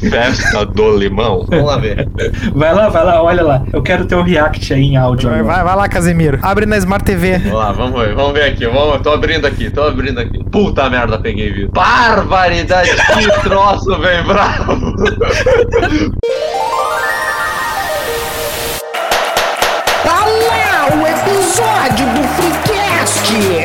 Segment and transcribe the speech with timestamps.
[0.00, 1.44] Festa do limão.
[1.48, 2.08] Vamos lá ver.
[2.54, 3.62] Vai lá, vai lá, olha lá.
[3.72, 5.28] Eu quero ter um react aí em áudio.
[5.30, 6.38] Vai, vai, vai lá, Casemiro.
[6.42, 7.38] Abre na Smart TV.
[7.38, 8.14] Vamos lá, vamos ver.
[8.14, 8.66] Vamos ver aqui.
[8.66, 10.42] Vamos, tô abrindo aqui, tô abrindo aqui.
[10.50, 11.70] Puta merda, peguei vídeo.
[11.72, 14.94] Barbaridade, que troço, bem bravo.
[20.04, 23.57] Tá lá o episódio do Freecast!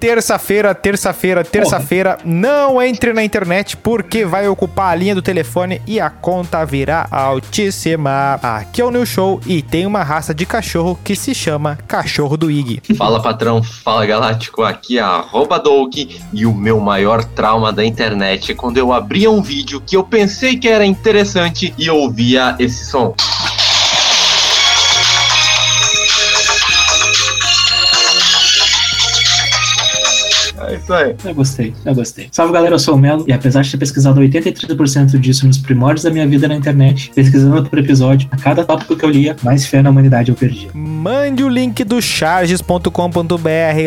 [0.00, 6.00] Terça-feira, terça-feira, terça-feira, não entre na internet porque vai ocupar a linha do telefone e
[6.00, 8.40] a conta virá altíssima.
[8.42, 12.38] Aqui é o New Show e tem uma raça de cachorro que se chama cachorro
[12.38, 12.80] do Ig.
[12.96, 15.92] Fala patrão, fala galáctico, aqui é arroba Doug
[16.32, 20.02] e o meu maior trauma da internet é quando eu abria um vídeo que eu
[20.02, 23.14] pensei que era interessante e ouvia esse som.
[31.24, 32.28] Eu gostei, eu gostei.
[32.32, 36.02] Salve galera, eu sou o Melo e apesar de ter pesquisado 83% disso nos primórdios
[36.04, 39.66] da minha vida na internet, pesquisando por episódio, a cada tópico que eu lia, mais
[39.66, 40.70] fé na humanidade eu perdia.
[40.74, 42.90] Mande o link do charges.com.br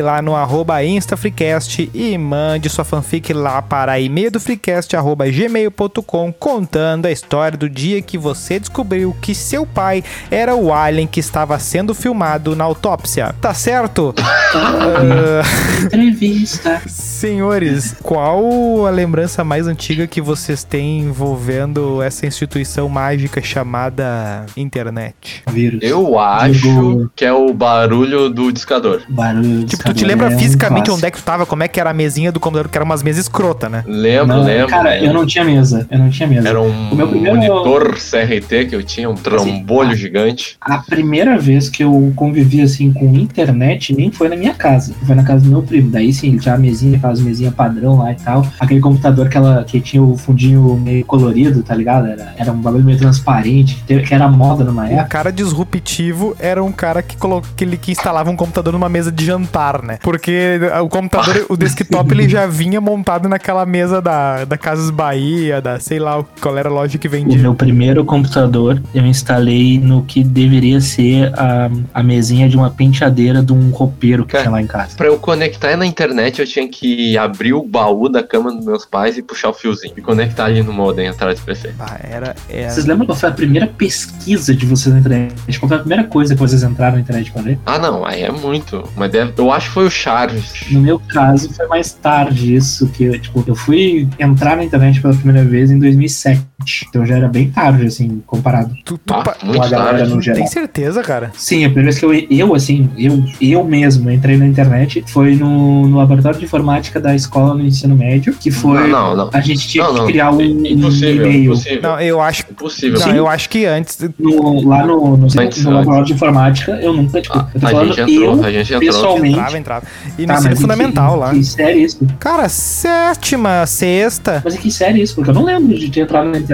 [0.02, 6.34] lá no arroba instafreecast e mande sua fanfic lá para e-mail do freecast arroba gmail.com
[6.34, 11.20] contando a história do dia que você descobriu que seu pai era o alien que
[11.20, 13.36] estava sendo filmado na autópsia.
[13.42, 14.14] Tá certo?
[14.56, 15.42] Ah,
[15.86, 16.80] Entrevista.
[16.94, 25.44] Senhores, qual a lembrança mais antiga que vocês têm envolvendo essa instituição mágica chamada internet?
[25.52, 25.80] Vírus.
[25.82, 29.02] Eu acho Digo- que é o barulho do discador.
[29.10, 29.64] Barulho.
[29.66, 30.98] Tipo, tu te lembra é um fisicamente clássico.
[30.98, 31.46] onde é que tu tava?
[31.46, 32.70] Como é que era a mesinha do computador?
[32.72, 33.84] Que era umas mesas escrota, né?
[33.88, 34.68] Lembro, Não, lembro.
[34.68, 35.88] Cara, eu não tinha mesa.
[35.90, 36.50] Eu não tinha mesa.
[36.50, 39.96] Era um O meu primeiro- monitor CRT que eu tinha, um trambolho ah.
[39.96, 40.58] gigante.
[40.60, 45.16] A primeira vez que eu convivi assim com internet nem foi na minha casa, foi
[45.16, 45.90] na casa do meu primo.
[45.90, 48.46] Daí sim, ele tinha a mesinha, aquelas mesinhas padrão lá e tal.
[48.60, 52.08] Aquele computador que, ela, que tinha o fundinho meio colorido, tá ligado?
[52.08, 55.06] Era, era um bagulho meio transparente, que, era moda numa O época.
[55.06, 57.42] cara disruptivo era um cara que, colo...
[57.56, 59.98] que, ele, que instalava um computador numa mesa de jantar, né?
[60.02, 65.62] Porque o computador, o desktop, ele já vinha montado naquela mesa da, da Casas Bahia,
[65.62, 67.38] da sei lá qual era a loja que O vendia.
[67.40, 73.42] meu primeiro computador eu instalei no que deveria ser a, a mesinha de uma penteadeira
[73.44, 74.96] de um roupeiro que Cara, tinha lá em casa.
[74.98, 78.86] Pra eu conectar na internet, eu tinha que abrir o baú da cama dos meus
[78.86, 79.94] pais e puxar o fiozinho.
[79.98, 81.74] E conectar ali no modem atrás do PC.
[81.80, 82.70] Ah, era, era...
[82.70, 85.34] Vocês lembram qual foi a primeira pesquisa de vocês na internet?
[85.60, 87.60] Qual foi a primeira coisa que vocês entraram na internet pra ver?
[87.66, 88.84] Ah, não, aí é muito.
[88.96, 90.66] Mas deve- eu acho que foi o Charles.
[90.72, 95.02] No meu caso, foi mais tarde isso, que eu, tipo, eu fui entrar na internet
[95.02, 96.42] pela primeira vez em 2007.
[96.90, 100.14] Então já era bem tarde, assim, comparado Tu, tu Ah, com a galera tarde.
[100.14, 100.40] no geral.
[100.40, 101.32] Tem certeza, cara?
[101.36, 105.36] Sim, a primeira vez que eu, eu assim, eu, eu mesmo entrei na internet foi
[105.36, 108.88] no, no laboratório de informática da escola no ensino médio, que foi...
[108.88, 109.30] Não, não, não.
[109.34, 111.82] A gente tinha Não, que criar um, um Impossível, e-mail impossível.
[111.82, 112.44] Não, eu acho...
[112.50, 113.00] Impossível.
[113.00, 113.98] Não, eu acho que antes...
[114.20, 115.64] no- lá no, no, Antes, no antes.
[115.64, 116.72] laboratório de informática.
[116.82, 118.80] Eu nunca, tipo, Ah, eu tô a falando gente entrou, eu, a gente entrou.
[118.92, 119.34] pessoalmente.
[119.34, 119.86] Entrava, entrava.
[120.18, 121.32] E no Tá, ensino mas em fundamental que- lá.
[121.34, 122.08] Que série é isso?
[122.20, 124.42] Cara, sétima, sexta...
[124.44, 125.16] Mas em que série é isso?
[125.16, 126.53] Porque eu não lembro de ter entrado na internet.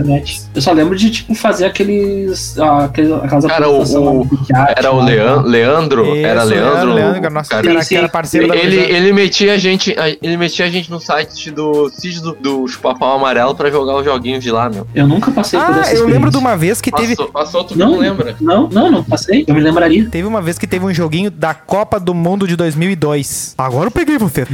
[0.55, 2.57] Eu só lembro de, tipo, fazer aqueles.
[2.59, 3.81] ah, aqueles aquelas Cara, o-
[4.21, 6.93] o- Piatti Era o Leandro, Leandro Isso, era Leandro.
[6.93, 11.89] Leandro, era cara, da ele, metia a gente, ele metia a gente no site do
[11.89, 14.87] sítio do, do Chupapau Amarelo pra jogar os joguinhos de lá, meu.
[14.93, 17.15] Eu nunca passei por Ah, essa eu lembro de uma vez que teve...
[17.15, 17.91] Passou, passou tu Não.
[17.91, 18.35] não lembra?
[18.39, 19.43] Não, não, não passei.
[19.47, 20.07] Eu me lembraria.
[20.09, 23.55] Teve uma vez que teve um joguinho da Copa do Mundo de 2002.
[23.57, 24.45] Agora eu peguei você.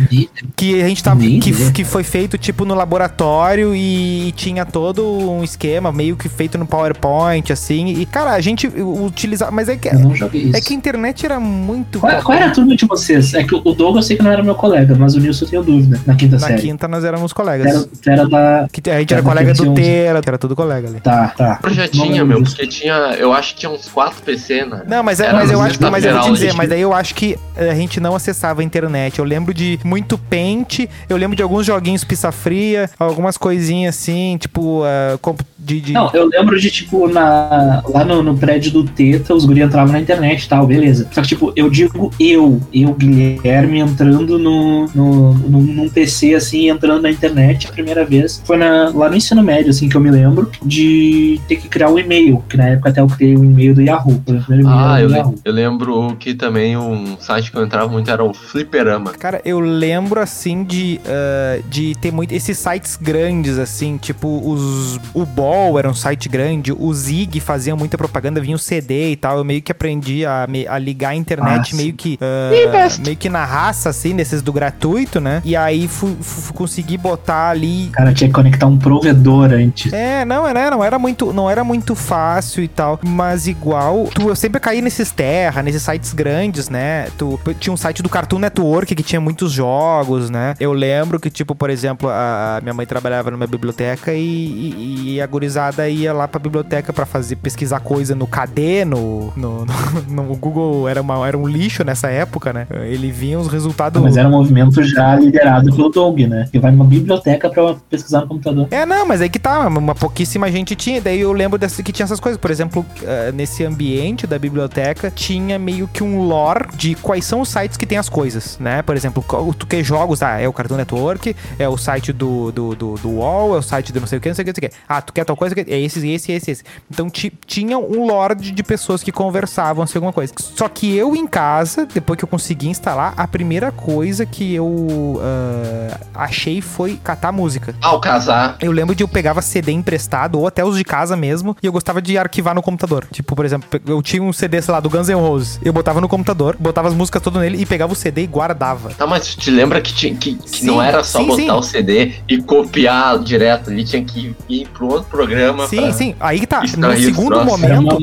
[0.55, 1.19] Que a gente tava.
[1.21, 5.03] Que, que foi feito, tipo, no laboratório e tinha todo
[5.37, 7.87] um esquema meio que feito no PowerPoint, assim.
[7.87, 9.51] E, cara, a gente utilizava.
[9.51, 10.57] Mas é que, Eu não joguei isso.
[10.57, 11.99] é que a internet era muito.
[11.99, 13.33] Qual, qual era a turma de vocês?
[13.33, 15.49] É que o Douglas eu sei que não era meu colega, mas o Nilson eu
[15.49, 16.61] tenho dúvida na quinta Na série.
[16.61, 17.89] quinta nós éramos colegas.
[18.05, 18.67] Era, era da.
[18.71, 20.99] Que a gente Era era colega do 15, Teira, era tudo colega ali.
[20.99, 21.59] Tá, tá.
[21.93, 22.55] Lembro meu, disso.
[22.55, 24.83] porque tinha, eu acho que tinha uns 4 PC, né?
[24.87, 25.85] Não, mas, é, mas eu acho que.
[25.89, 26.57] Mas eu vou te dizer, gente.
[26.57, 29.19] mas aí eu acho que a gente não acessava a internet.
[29.19, 34.37] Eu lembro de muito Paint, eu lembro de alguns joguinhos pizza fria, algumas coisinhas assim,
[34.39, 34.83] tipo.
[34.83, 38.83] ah, comp- de, de- Não, eu lembro de, tipo, na, lá no, no prédio do
[38.83, 41.07] Teta, os guri entravam na internet e tal, beleza.
[41.11, 46.69] Só que, tipo, eu digo eu, eu, Guilherme, entrando no, no, num, num PC, assim,
[46.69, 48.41] entrando na internet a primeira vez.
[48.45, 51.89] Foi na, lá no ensino médio, assim, que eu me lembro, de ter que criar
[51.89, 54.13] um e-mail, que na época até eu criei um e-mail do Yahoo.
[54.13, 55.35] O primeiro Ah, do eu, Yahoo.
[55.43, 59.11] eu lembro que também um site que eu entrava muito era o Fliperama.
[59.13, 64.99] Cara, eu lembro assim de, ah, de ter muito esses sites grandes, assim, tipo os
[65.13, 69.11] o BOL UOL era um site grande, o Zig fazia muita propaganda, vinha o CD
[69.11, 69.37] e tal.
[69.37, 71.75] Eu meio que aprendi a, a ligar a internet Nossa.
[71.75, 75.41] meio que ah, meio que na raça, assim, nesses do gratuito, né?
[75.45, 79.91] E aí fui, fu- consegui botar ali O cara tinha que conectar um provedor antes.
[79.93, 84.29] é, não, era, não era muito, não era muito fácil e tal, mas igual, tu
[84.29, 87.07] eu sempre caí nesses terra, nesses sites grandes, né?
[87.17, 90.53] Tu tinha um site do Cartoon Network que tinha muitos jogos, né?
[90.59, 95.13] Eu lembro que tipo, por exemplo, a, a minha mãe trabalhava numa biblioteca e, e-
[95.15, 99.65] e a gurizada ia lá pra biblioteca pra fazer pesquisar coisa no KD, no, no,
[99.65, 99.75] no-
[100.09, 102.67] no Google era, uma, era um lixo nessa época, né?
[102.85, 106.47] Ele vinha os resultados Mas era um movimento já liderado pelo Doug, né?
[106.51, 108.67] Que vai numa biblioteca pra pesquisar no computador.
[108.71, 110.99] É, não, mas aí que tá, uma pouquíssima gente tinha.
[110.99, 112.39] Daí eu lembro dessa, que tinha essas coisas.
[112.39, 117.41] Por exemplo, eh, nesse ambiente da biblioteca, tinha meio que um lore de quais são
[117.41, 118.81] os sites que tem as coisas, né?
[118.81, 119.23] Por exemplo,
[119.57, 123.09] tu quer jogos, ah, é o Cartoon Network, é o site do, do, do, do
[123.09, 124.67] UOL, é o site do não sei o que, não sei o que, não sei
[124.67, 124.77] o que.
[124.87, 126.63] Ah, tu quer tal coisa, é esse, esse, esse, esse.
[126.89, 130.33] Então ti- tinha um lore de, pessoas que conversavam assim, alguma coisa.
[130.39, 135.19] Só que eu em casa, depois que eu consegui instalar, a primeira coisa que eu
[135.21, 137.75] ah, achei foi catar música.
[137.81, 138.57] Ao casar.
[138.59, 141.71] Eu lembro de eu pegava CD emprestado, ou até os de casa mesmo, e eu
[141.71, 143.07] gostava de arquivar no computador.
[143.11, 145.59] Tipo, por exemplo, eu tinha um CD, sei lá, do Guns N' Roses.
[145.63, 148.89] Eu botava no computador, botava as músicas todas nele e pegava o CD e guardava.
[148.91, 151.51] Tá, mas te lembra que, tinha, que, que Sim, não era só sim, botar sim.
[151.51, 155.67] o CD e copiar direto ali, tinha que ir pro outro programa.
[155.67, 156.15] Sim, pra- sim.
[156.19, 156.61] Aí que tá.
[156.77, 157.97] No segundo momento.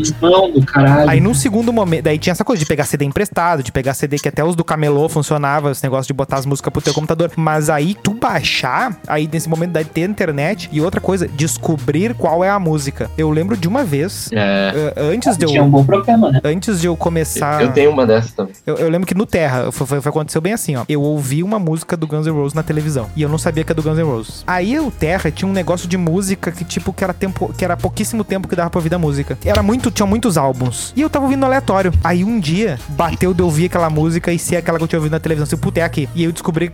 [1.08, 4.18] Aí num segundo momento, daí tinha essa coisa de pegar CD emprestado, de pegar CD
[4.18, 7.30] que até os do camelô funcionava, esse negócio de botar as músicas pro teu computador.
[7.36, 12.42] Mas aí tu baixar, aí nesse momento daí ter internet e outra coisa, descobrir qual
[12.44, 13.10] é a música.
[13.16, 14.92] Eu lembro de uma vez, É.
[14.96, 16.40] eh, antes de Tinha um eu bom programa, né?
[16.44, 18.52] antes de eu começar Eu tenho uma dessas também.
[18.66, 20.84] Eu, eu lembro que no Terra, foi, foi, foi- aconteceu bem assim, ó.
[20.88, 23.06] Eu ouvi uma música do Guns N' Roses na televisão.
[23.16, 24.44] E eu não sabia que é do Guns N' Roses.
[24.46, 27.52] Aí o Terra tinha um negócio de música que, tipo, que era tempo.
[27.56, 29.36] Que era pouquíssimo tempo que dava pra ouvir da música.
[29.44, 29.90] Era muito.
[29.90, 30.92] Tinha muitos álbuns.
[30.96, 31.92] E eu tava ouvindo aleatório.
[32.04, 35.12] Aí um dia bateu de ouvir aquela música e ser aquela que eu tinha ouvido
[35.12, 35.44] na televisão.
[35.44, 36.08] Assim, puta, é aqui.
[36.14, 36.70] E eu descobri,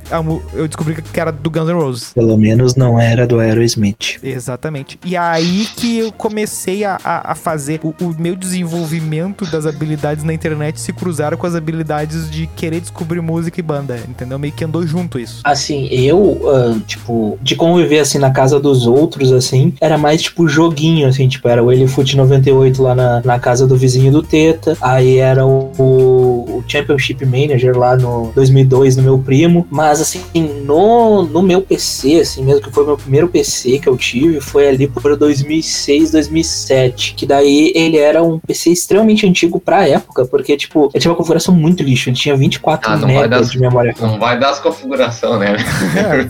[0.53, 2.13] eu descobri que era do Guns N' Roses.
[2.13, 4.19] Pelo menos não era do Aerosmith.
[4.23, 4.99] Exatamente.
[5.05, 10.25] E aí que eu comecei a, a, a fazer o, o meu desenvolvimento das habilidades
[10.25, 14.39] na internet se cruzaram com as habilidades de querer descobrir música e banda, entendeu?
[14.39, 15.41] Meio que andou junto isso.
[15.45, 20.49] Assim, eu, ah, tipo, de conviver assim na casa dos outros, assim, era mais tipo
[20.49, 24.77] joguinho, assim, tipo, era o Elifoot 98 lá na, na casa do vizinho do Teta,
[24.81, 30.21] aí era o, o Championship Manager lá no 2002 no meu primo, mas assim,
[30.65, 34.41] no, no meu PC, assim, mesmo que foi o meu primeiro PC que eu tive,
[34.41, 40.25] foi ali por 2006, 2007, que daí ele era um PC extremamente antigo pra época,
[40.27, 43.95] porque, tipo, ele tinha uma configuração muito lixo, ele tinha 24 Ah, megas de memória.
[44.01, 45.57] Não vai dar as configurações, né?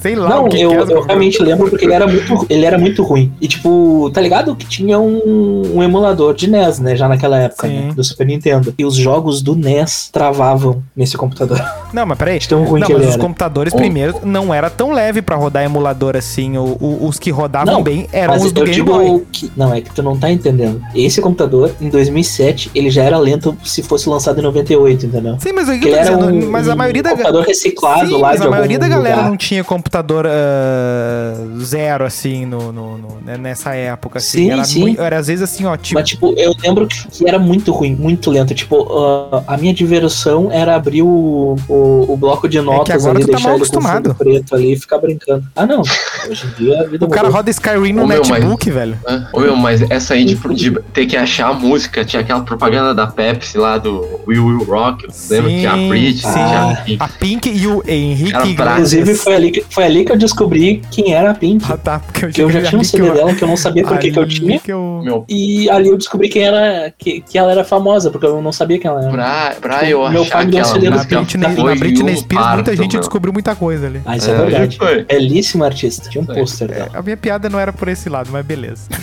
[0.01, 2.47] Sei lá Não, o que eu, que é eu realmente lembro porque ele era muito,
[2.49, 3.33] ele era muito ruim.
[3.41, 3.69] E tipo,
[4.13, 8.03] tá ligado que tinha um, um emulador de NES, né, já naquela época, né, do
[8.05, 8.75] Super Nintendo.
[8.79, 11.61] E os jogos do NES travavam nesse computador.
[11.93, 12.39] Não, mas peraí.
[12.39, 13.19] De tão ruim Não, mas os era.
[13.19, 16.59] computadores primeiro não era tão leve pra rodar emulador assim.
[16.59, 19.27] O, o- os que rodavam Não, bem eram os do eu Game Boy.
[19.33, 19.51] que.
[19.57, 20.83] Não, é que tu não tá entendendo.
[20.95, 25.37] Esse computador, em 2007, ele já era lento se fosse lançado em 98, entendeu?
[25.41, 28.29] Sim, mas, eu ele era dizendo, um, mas a maioria da computador reciclado Sim, lá
[28.29, 29.31] mas a maioria da galera lugar.
[29.31, 33.37] não tinha computador ah, zero, assim, no, no- no- né,
[33.69, 34.19] nessa época.
[34.19, 34.39] Assim.
[34.39, 34.81] Sim, era, sim.
[34.81, 35.99] mui- era às vezes assim, ó, tipo.
[35.99, 38.55] Mas, tipo, eu lembro que era muito ruim, muito lento.
[38.55, 38.87] Tipo,
[39.33, 43.25] ah, a minha diversão era abrir o, o, o bloco de notas É agora ali,
[43.25, 44.05] tu tá deixar mal acostumado.
[44.11, 45.45] fundo preto ali e ficar brincando.
[45.55, 45.81] Ah, não.
[45.81, 48.99] Hoje em dia a vida o cara roda Skyrim no Ô, meu, mas- netbook, velho.
[49.07, 49.29] Hã?
[49.33, 52.95] Ô, meu, mas essa aí de, de ter que achar a música, tinha aquela propaganda
[52.95, 55.51] da Pepsi lá do We Will Rock, lembra?
[55.51, 56.13] Tinha a sim.
[56.15, 56.97] tinha a Pink.
[57.03, 58.51] A Pink e o Henrique.
[58.51, 61.65] Inclusive, foi ali, que, foi ali que eu descobri quem era a Pink.
[61.71, 63.85] Ah, tá, porque eu, Que eu já tinha um CD dela que eu não sabia
[63.85, 64.59] por que, que eu tinha.
[64.59, 68.41] que eu- E ali eu descobri quem era, que, que ela era famosa, porque eu
[68.41, 69.11] não sabia quem ela era.
[69.11, 72.47] pra, pra eu Meu achar pai me deu um CD Na Britney, na Britney Spears,
[72.47, 73.01] muita parto, gente meu.
[73.01, 74.01] descobriu muita coisa ali.
[74.07, 74.77] Ah, isso é, É, verdade.
[74.79, 75.05] foi.
[75.05, 76.09] Belíssima artista.
[76.09, 76.91] Tinha um pôster dela.
[76.95, 78.83] A minha piada não era por esse lado, mas beleza.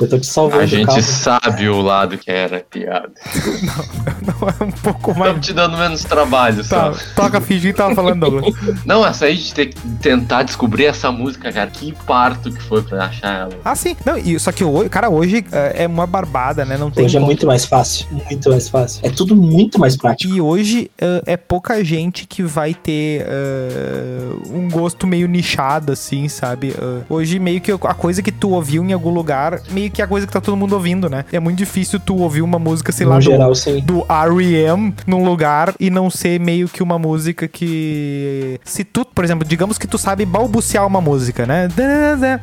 [0.00, 1.02] Eu tô te salvando A gente carro.
[1.02, 3.12] sabe o lado que era piada.
[4.22, 5.22] Não é um pouco mais.
[5.30, 6.98] Estamos te dando menos trabalho, Tá, só.
[7.14, 8.54] toca fingir que tava falando, Douglas.
[8.84, 12.82] Não, essa aí de ter que tentar descobrir essa música, cara, que parto que foi
[12.82, 13.58] pra achar ela.
[13.64, 13.96] Ah, sim.
[14.04, 16.76] Não, e, só que hoje, cara, hoje é é uma barbada, né?
[16.76, 17.26] Não tem Hoje é como.
[17.26, 18.06] muito mais fácil.
[18.10, 19.00] Muito mais fácil.
[19.04, 20.32] É tudo muito mais prático.
[20.32, 26.28] E hoje eh, é pouca gente que vai ter eh, um gosto meio nichado, assim,
[26.28, 26.70] sabe?
[26.70, 30.06] Eh, hoje, meio que a coisa que tu ouviu em algum lugar, meio que a
[30.06, 31.24] coisa que tá todo mundo ouvindo, né?
[31.32, 33.80] É muito difícil tu ouvir uma música, sei lá, no do, geral, sim.
[33.80, 34.94] do R.E.M.
[35.06, 38.60] num lugar e não ser meio que uma música que...
[38.64, 41.68] Se tu, por exemplo, digamos que tu sabe balbuciar uma música, né?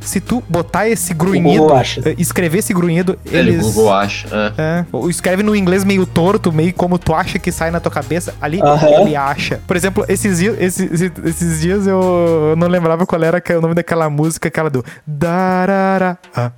[0.02, 1.68] Se tu botar esse grunhido,
[2.06, 3.64] eh, escrever esse grunhido, Ele, eles...
[3.66, 4.28] Google acha.
[4.58, 4.62] é.
[4.62, 7.92] É, ou escreve no inglês meio torto, meio como tu acha que sai na tua
[7.92, 8.60] cabeça, ali
[9.02, 9.60] ele acha.
[9.68, 13.74] Por exemplo, esses dias, esses, esses- dias eu não lembrava qual era que- o nome
[13.74, 16.18] daquela música, aquela do darara, darara.
[16.36, 16.52] Ah,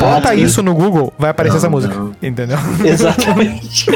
[0.00, 2.12] Bota isso no Google, vai aparecer Não, essa música, não.
[2.22, 2.56] entendeu?
[2.84, 3.86] Exatamente.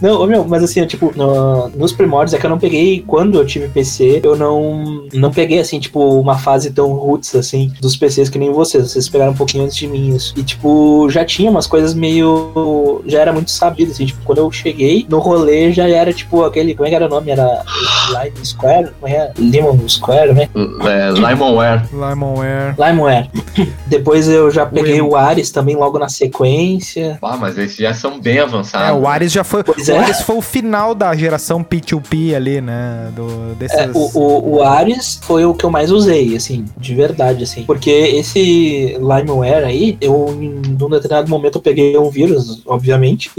[0.00, 3.38] não, ô, meu, mas assim, tipo, no- nos primórdios é que eu não peguei, quando
[3.38, 7.96] eu tive PC, eu não, não peguei, assim, tipo, uma fase tão roots, assim, dos
[7.96, 8.90] PCs que nem vocês.
[8.90, 10.32] Vocês pegaram um pouquinho antes de mim isso.
[10.36, 13.02] E, tipo, já tinha umas coisas meio.
[13.06, 16.74] Já era muito sabido, assim, tipo, quando eu cheguei no rolê já era, tipo, aquele.
[16.74, 17.30] Como é que era o nome?
[17.30, 17.62] Era
[18.08, 18.90] Lime Square?
[18.98, 19.16] Como é?
[19.16, 19.32] é?
[19.38, 20.48] Lemon Square, né?
[20.54, 21.82] É, Limonware.
[21.92, 22.69] Limonware.
[22.78, 23.28] Limonware.
[23.86, 27.18] Depois eu já peguei O o Ares também logo na sequência.
[27.22, 29.02] Ah, mas esses já são bem É, avançados.
[29.02, 29.62] o Ares já foi.
[29.64, 29.98] Pois o é.
[29.98, 33.10] Ares foi o final da geração P2P ali, né?
[33.14, 33.78] Do, desses.
[33.78, 37.64] É, o, o, o Ares foi o que eu mais usei, assim, de verdade, assim.
[37.64, 43.30] Porque esse Limeware aí, eu, em um determinado momento, eu peguei um vírus, obviamente,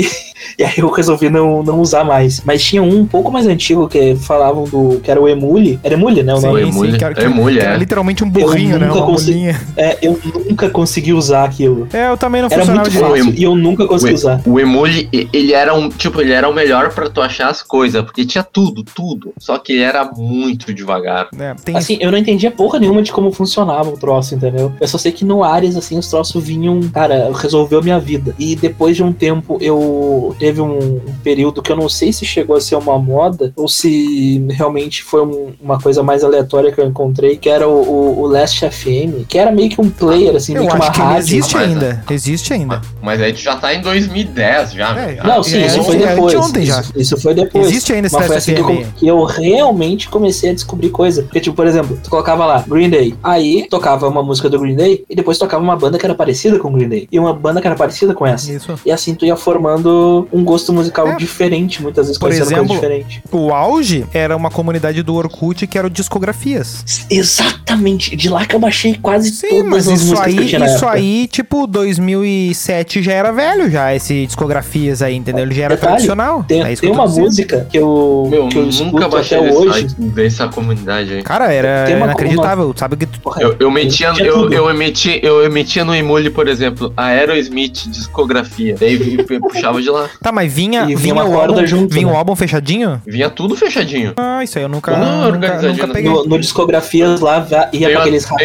[0.57, 2.41] e aí eu resolvi não, não usar mais.
[2.45, 4.99] Mas tinha um um pouco mais antigo que falavam do.
[5.01, 5.79] que era o Emule.
[5.83, 6.33] Era Emule, né?
[6.33, 6.61] O Sim, nome?
[6.61, 6.97] Emule.
[6.97, 7.77] que era- que- Emule, que era é.
[7.77, 8.87] literalmente um burrinho, né?
[8.87, 9.61] nunca Consegui- bolinha.
[9.77, 11.87] É, eu nunca consegui usar aquilo.
[11.93, 13.25] É, eu também não Era funcionava muito direito.
[13.25, 14.41] fácil e eu nunca consegui O, usar.
[14.45, 17.61] o Emule, e- ele era um, tipo, ele era o melhor pra tu achar as
[17.61, 19.33] coisas, porque tinha tudo, tudo.
[19.39, 21.27] Só que ele era muito devagar.
[21.39, 24.71] É, tem Assim, eu não entendia porra nenhuma de como funcionava o troço, entendeu?
[24.79, 28.35] Eu só sei que no Ares, assim, os troços vinham, cara, resolveu minha vida.
[28.37, 32.25] E depois de um tempo, eu teve um, um período que eu não sei se
[32.25, 36.79] chegou a ser uma moda ou se realmente foi um- uma coisa mais aleatória que
[36.79, 40.35] eu encontrei, que era o, o, o Last FM, que era meio que um player,
[40.35, 41.19] assim, Eu meio que uma acho que ele rádio.
[41.21, 42.03] existe mas- ainda.
[42.09, 42.81] Existe ainda.
[43.01, 44.97] Mas aí tu já tá em 2010 já.
[44.99, 45.19] É.
[45.23, 46.33] Não, sim, É, isso foi é depois.
[46.35, 46.81] anteontem já.
[46.81, 47.67] Isso, isso foi depois.
[47.67, 51.23] Existe ainda esse Mas foi assim que eu, que eu realmente comecei a descobrir coisa.
[51.23, 53.13] Porque, tipo, por exemplo, tu colocava lá Green Day.
[53.23, 56.57] Aí tocava uma música do Green Day e depois tocava uma banda que era parecida
[56.59, 57.07] com o Green Day.
[57.11, 58.51] E uma banda que era parecida com essa.
[58.51, 58.73] Isso.
[58.85, 61.15] E assim tu ia formando um gosto musical É.
[61.15, 63.23] diferente, muitas vezes Por conhecendo exemplo, coisa diferente.
[63.31, 66.83] O auge era uma comunidade do Orkut que era o Discografias.
[67.09, 68.15] Exatamente.
[68.15, 70.55] De lá que eu baixei quase Sim, todas mas as isso músicas aí, isso
[70.85, 70.91] época.
[70.91, 75.43] aí, tipo, 2007 já era velho já, esse Discografias aí, entendeu?
[75.45, 76.43] Ele já era Detalhe, tradicional.
[76.47, 77.23] Tem, é isso tem uma dizendo.
[77.25, 79.73] música que eu, Meu, que eu nunca baixei até hoje.
[79.73, 81.23] site dessa comunidade aí.
[81.23, 82.73] Cara, era uma- inacreditável.
[82.75, 83.07] Sabe que
[83.39, 88.75] Eu, eu metia, eu, eu, emitia, eu emitia no Emule, por exemplo, a Aerosmith discografia.
[88.79, 90.09] Daí puxava de lá.
[90.21, 92.13] Tá, mas vinha, vinha vinha, uma o álbum, junto, vinha né?
[92.13, 93.01] o álbum fechadinho?
[93.05, 94.13] Vinha tudo fechadinho.
[94.17, 96.11] Ah, isso aí eu nunca, nunca, nunca peguei.
[96.11, 98.35] No, no discografias lá, ia pra aqueles a-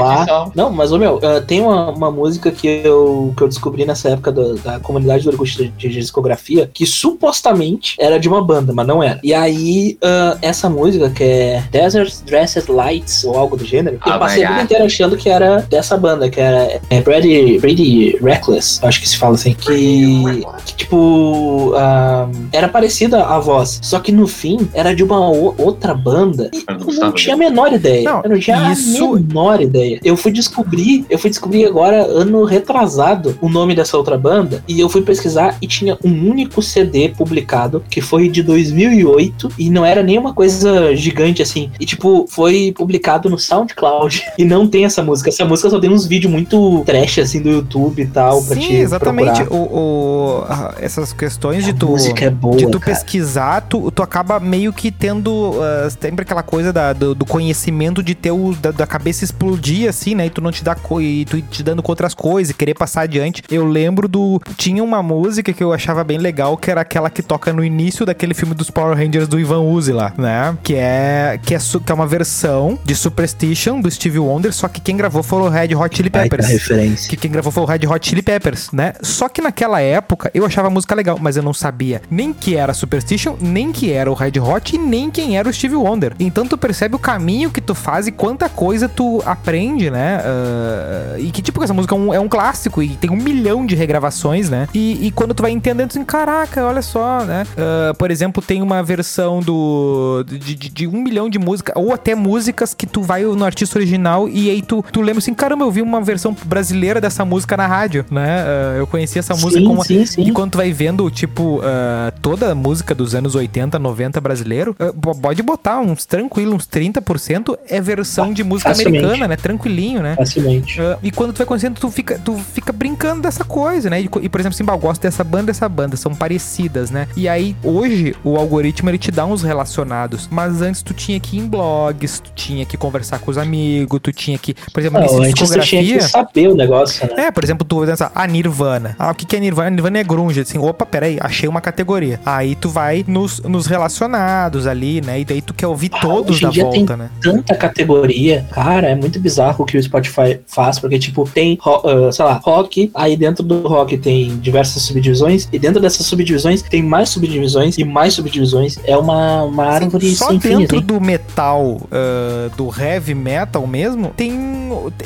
[0.00, 0.50] lá.
[0.54, 4.10] Não, mas, ô meu, ah, tem uma, uma música que eu, que eu descobri nessa
[4.10, 8.72] época da, da comunidade do Orkut de, de discografia, que supostamente era de uma banda,
[8.72, 9.18] mas não era.
[9.22, 14.10] E aí, ah, essa música, que é Desert Dressed Lights, ou algo do gênero, Ah,
[14.14, 18.16] eu passei a vida inteira achando que era dessa banda, que era é, Brady, Brady
[18.22, 20.22] Reckless, acho que se fala assim, que,
[20.66, 25.94] que tipo, ah, era parecida a voz, só que no fim era de uma outra
[25.94, 28.04] banda e Eu não tinha a menor ideia.
[28.10, 30.00] Não, eu não tinha isso- a menor ideia.
[30.04, 34.80] Eu fui descobrir, eu fui descobrir agora, ano retrasado, o nome dessa outra banda, e
[34.80, 39.84] eu fui pesquisar e tinha um único CD publicado, que foi de 2008, e não
[39.84, 41.70] era nenhuma coisa gigante assim.
[41.80, 45.28] E tipo, foi publicado no SoundCloud, e não tem essa música.
[45.30, 48.60] Essa música só tem uns vídeos muito trash assim do YouTube e tal, pra Sim,
[48.60, 49.44] te exatamente.
[49.44, 49.52] procurar.
[49.56, 50.44] O, o-
[50.80, 51.88] essas questões de A tu.
[51.88, 52.92] música é boa, de tu cara.
[52.92, 58.02] pesquisar, tu, tu acaba meio que tendo ah, sempre aquela coisa da- do, do conhecimento
[58.02, 59.24] de ter o, da, da cabeça
[59.56, 60.26] explodir, assim, né?
[60.26, 62.74] E tu não te dá co e tu te dando com outras coisas e querer
[62.74, 63.42] passar adiante.
[63.50, 64.40] Eu lembro do.
[64.56, 68.04] Tinha uma música que eu achava bem legal, que era aquela que toca no início
[68.06, 70.56] daquele filme dos Power Rangers do Ivan Uzi lá, né?
[70.62, 74.68] Que é, que é, su- que é uma versão de Superstition do Stevie Wonder, só
[74.68, 77.08] que quem gravou foi o Red Hot Chili Peppers referência.
[77.08, 78.92] que quem gravou foi o Red Hot Chili Peppers, né?
[79.02, 82.56] Só que naquela época eu achava a música legal, mas eu não sabia nem que
[82.56, 86.12] era Superstition, nem que era o Red Hot e nem quem era o Stevie Wonder.
[86.18, 90.20] Então tu percebe o caminho que tu faz e quanta coisa tu aprende, né?
[90.24, 93.64] Ah, e que tipo, essa música é um, é um clássico e tem um milhão
[93.66, 94.68] de regravações, né?
[94.74, 97.44] E, e quando tu vai entendendo assim, caraca, olha só, né?
[97.56, 101.92] Ah, por exemplo, tem uma versão do de, de- de um milhão de músicas, ou
[101.92, 105.64] até músicas que tu vai no artista original e aí tu, tu lembra assim, caramba,
[105.64, 108.42] eu vi uma versão brasileira dessa música na rádio, né?
[108.46, 109.84] Ah, eu conheci essa música Sim, como.
[109.84, 110.22] sim, sim.
[110.22, 114.74] E quando tu vai vendo, tipo, ah, toda a música dos anos 80, 90 brasileiro,
[115.00, 118.98] po- pode botar uns tranquilo, uns 30% é versão de música Facilmente.
[119.04, 119.36] americana, né?
[119.36, 120.14] Tranquilinho, né?
[120.16, 120.80] Facilmente.
[120.80, 124.00] Ah, e quando tu vai conhecendo, tu fica, tu fica brincando dessa coisa, né?
[124.00, 127.08] E, e, por exemplo, assim, eu gosto dessa banda, dessa banda, são parecidas, né?
[127.16, 130.28] E aí, hoje, o algoritmo, ele te dá uns relacionados.
[130.30, 134.00] Mas antes, tu tinha que ir em blogs, tu tinha que conversar com os amigos,
[134.02, 134.54] tu tinha que...
[134.72, 136.02] Por exemplo, Não, antes você tinha que discografia...
[136.02, 137.26] saber o negócio, né?
[137.26, 138.94] É, por exemplo, tu pensa, a Nirvana.
[138.98, 139.70] Ah, o que, que é Nirvana?
[139.70, 140.40] Nirvana é grunge.
[140.40, 142.20] Assim, opa, peraí, achei uma categoria.
[142.24, 145.20] Aí tu vai nos, nos relacionados ali, né?
[145.20, 147.10] E daí tu quer ouvir Ah, todos da volta, né?
[147.22, 148.46] Tanta categoria.
[148.52, 152.34] Cara, é muito bizarro o que o Spotify faz, porque, tipo, tem, ah, sei lá,
[152.34, 157.78] rock, aí dentro do rock tem diversas subdivisões, e dentro dessas subdivisões tem mais subdivisões
[157.78, 158.78] e mais subdivisões.
[158.84, 160.86] É uma, uma árvore Só sem fim, dentro assim.
[160.86, 164.56] do metal, ah, do heavy metal mesmo, tem.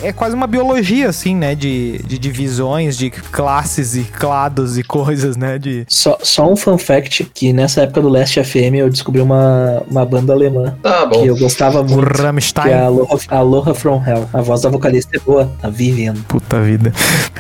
[0.02, 1.54] É quase uma biologia, assim, né?
[1.54, 5.58] De, de divisões, de classes e clados e coisas, né?
[5.58, 5.84] De.
[5.88, 10.04] Só, só um fun fact, que nessa época do Last FM eu descobri uma, uma
[10.04, 10.76] banda alemã
[11.06, 11.22] bom.
[11.22, 12.06] que eu gostava O muito.
[12.10, 12.72] Que é a Rammstein.
[12.72, 14.28] Aloha, Aloha From Hell.
[14.32, 16.14] A voz da vocalista é boa, a Vivian.
[16.28, 16.92] Puta vida.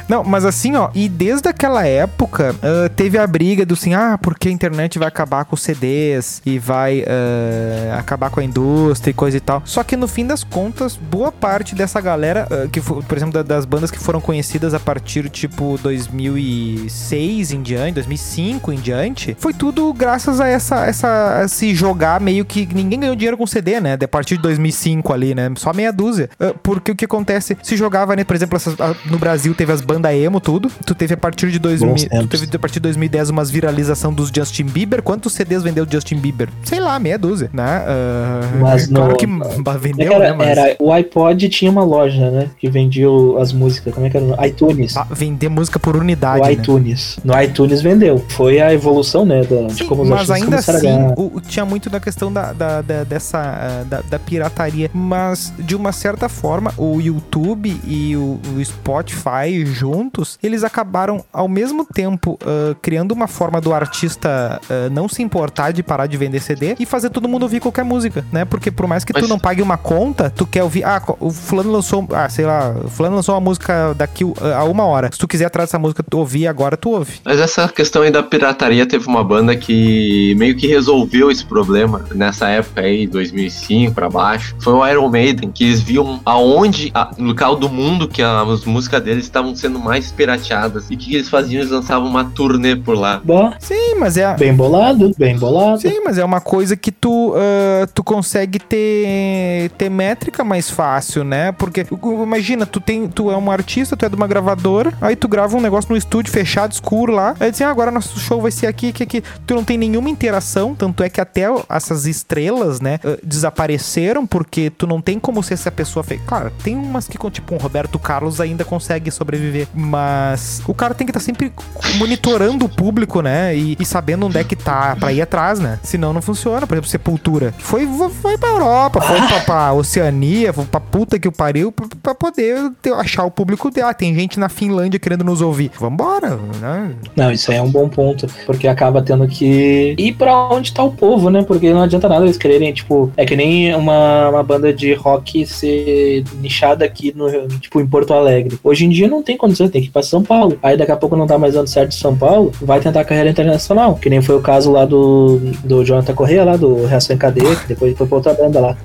[0.08, 4.18] Não, mas assim, ó, e desde aquela época ah, teve a briga do assim, ah,
[4.20, 9.10] porque a internet vai acabar com os CDs e vai ah, acabar com a indústria
[9.10, 9.62] e coisa e tal.
[9.64, 13.34] Só que no fim das contas, boa parte dessa galera, ah, que foi, por exemplo,
[13.34, 19.36] da- das bandas que foram conhecidas a partir tipo 2006 em diante, 2005 em diante,
[19.38, 23.46] foi tudo graças a essa, essa a se jogar meio que ninguém ganhou dinheiro com
[23.46, 23.96] CD, né?
[24.02, 25.50] A partir de 2005 ali, né?
[25.56, 26.28] Só meia dúzia.
[26.62, 27.56] Porque o que acontece?
[27.62, 28.24] Se jogava, né?
[28.24, 28.76] Por exemplo, essas-
[29.06, 30.70] no Brasil teve as bandas emo, tudo.
[30.86, 34.12] Tu teve a partir de 2000, Bons tu teve a partir de 2010 umas viralização
[34.12, 35.02] dos Justin Bieber.
[35.02, 36.48] Quantos CDs vendeu o Justin Bieber?
[36.64, 37.84] Sei lá, meia dúzia, né?
[37.86, 40.32] Ah, Mas claro no- que é vendeu, era, né?
[40.32, 42.48] Mas era- o iPod tinha uma loja, né?
[42.58, 43.06] Que vendia
[43.40, 43.92] as músicas.
[43.94, 44.46] Como é que era?
[44.46, 44.96] iTunes.
[44.96, 46.52] Ah, vender música por unidade, o né?
[46.52, 47.18] iTunes.
[47.24, 48.24] No iTunes vendeu.
[48.28, 49.42] Foi a evolução, né?
[49.42, 52.82] Da, de Sim, como os mas ainda assim, o- tinha muito da questão da, da,
[52.82, 54.90] da- dessa ah, da, da pirataria.
[54.92, 56.39] Mas, de uma certa forma,
[56.76, 63.26] o YouTube e o, o Spotify juntos, eles acabaram, ao mesmo tempo, ah, criando uma
[63.26, 67.28] forma do artista ah, não se importar de parar de vender CD e fazer todo
[67.28, 68.44] mundo ouvir qualquer música, né?
[68.44, 70.84] Porque por mais que tu Mas- não pague uma conta, tu quer ouvir.
[70.84, 72.06] Ah, o fulano lançou.
[72.12, 74.24] Ah, sei lá, o fulano lançou uma música daqui
[74.56, 75.10] a uma hora.
[75.12, 77.20] Se tu quiser atrás dessa música, tu ouvir agora, tu ouve.
[77.24, 82.04] Mas essa questão aí da pirataria teve uma banda que meio que resolveu esse problema
[82.14, 84.54] nessa época aí, 2005 pra baixo.
[84.60, 88.64] Foi o Iron Maiden, que eles viam aonde, a, no local do mundo que as
[88.64, 90.88] músicas deles estavam sendo mais pirateadas.
[90.88, 91.60] E o que eles faziam?
[91.60, 93.20] Eles lançavam uma turnê por lá.
[93.24, 94.32] Bom, Sim, mas é.
[94.36, 95.80] bem bolado, bem bolado.
[95.80, 101.24] Sim, mas é uma coisa que tu, ah, tu consegue ter, ter métrica mais fácil,
[101.24, 101.50] né?
[101.50, 105.26] Porque imagina, tu tem, tu é um artista, tu é de uma gravadora, aí tu
[105.26, 108.52] grava um negócio no estúdio fechado, escuro lá, aí diz, ah, agora nosso show vai
[108.52, 109.22] ser aqui, aqui, aqui.
[109.44, 114.70] Tu não tem nenhuma interação, tanto é que até essas estrelas, né, ah, desapareceram porque
[114.70, 116.19] tu não tem como ser essa pessoa fez.
[116.26, 121.06] Claro, tem umas que, tipo, um Roberto Carlos ainda consegue sobreviver, mas o cara tem
[121.06, 121.52] que estar sempre
[121.96, 123.56] monitorando o público, né?
[123.56, 125.78] E, e sabendo onde é que tá pra ir atrás, né?
[125.82, 126.66] Senão não funciona.
[126.66, 127.54] Por exemplo, Sepultura.
[127.58, 127.86] Foi,
[128.22, 132.14] foi pra Europa, foi pra, pra Oceania, foi pra puta que o pariu, pra, pra
[132.14, 133.86] poder ter- achar o público dele.
[133.88, 135.70] Ah, tem gente na Finlândia querendo nos ouvir.
[135.78, 136.92] Vambora, né?
[137.16, 140.82] Não, isso aí é um bom ponto, porque acaba tendo que ir pra onde tá
[140.82, 141.42] o povo, né?
[141.42, 145.46] Porque não adianta nada eles quererem, tipo, é que nem uma, uma banda de rock
[145.46, 146.09] ser
[146.40, 148.58] nichada aqui no, tipo, em Porto Alegre.
[148.62, 150.58] Hoje em dia não tem condições, tem que ir pra São Paulo.
[150.62, 153.94] Aí daqui a pouco não tá mais dando certo São Paulo, vai tentar carreira internacional,
[153.96, 157.56] que nem foi o caso lá do, do Jonathan Corrêa, lá do Reação em Cadeia,
[157.56, 158.76] que depois foi pra outra banda lá.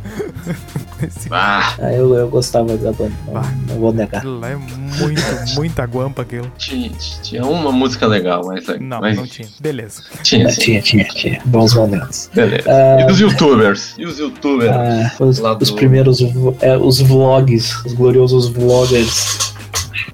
[1.01, 3.53] Esse Ah, eu, eu gostava da banda, não, Ah.
[3.67, 4.19] não vou negar.
[4.19, 5.21] aquilo lá é muito,
[5.55, 6.49] muita guampa aquilo.
[6.58, 6.89] tinha,
[7.21, 9.47] tinha uma música legal, mas, Não, mas não tinha.
[9.60, 10.01] Beleza.
[10.23, 10.62] tinha, sim.
[10.62, 11.41] Tinha, tinha, tinha.
[11.45, 12.29] Bons momentos.
[12.34, 12.63] Beleza.
[12.67, 13.93] Ah, E dos youtubers?
[13.97, 14.71] E os youtubers?
[14.71, 16.19] Ah, os, os do- primeiros
[16.62, 19.53] é, os vlogs, os gloriosos vloggers.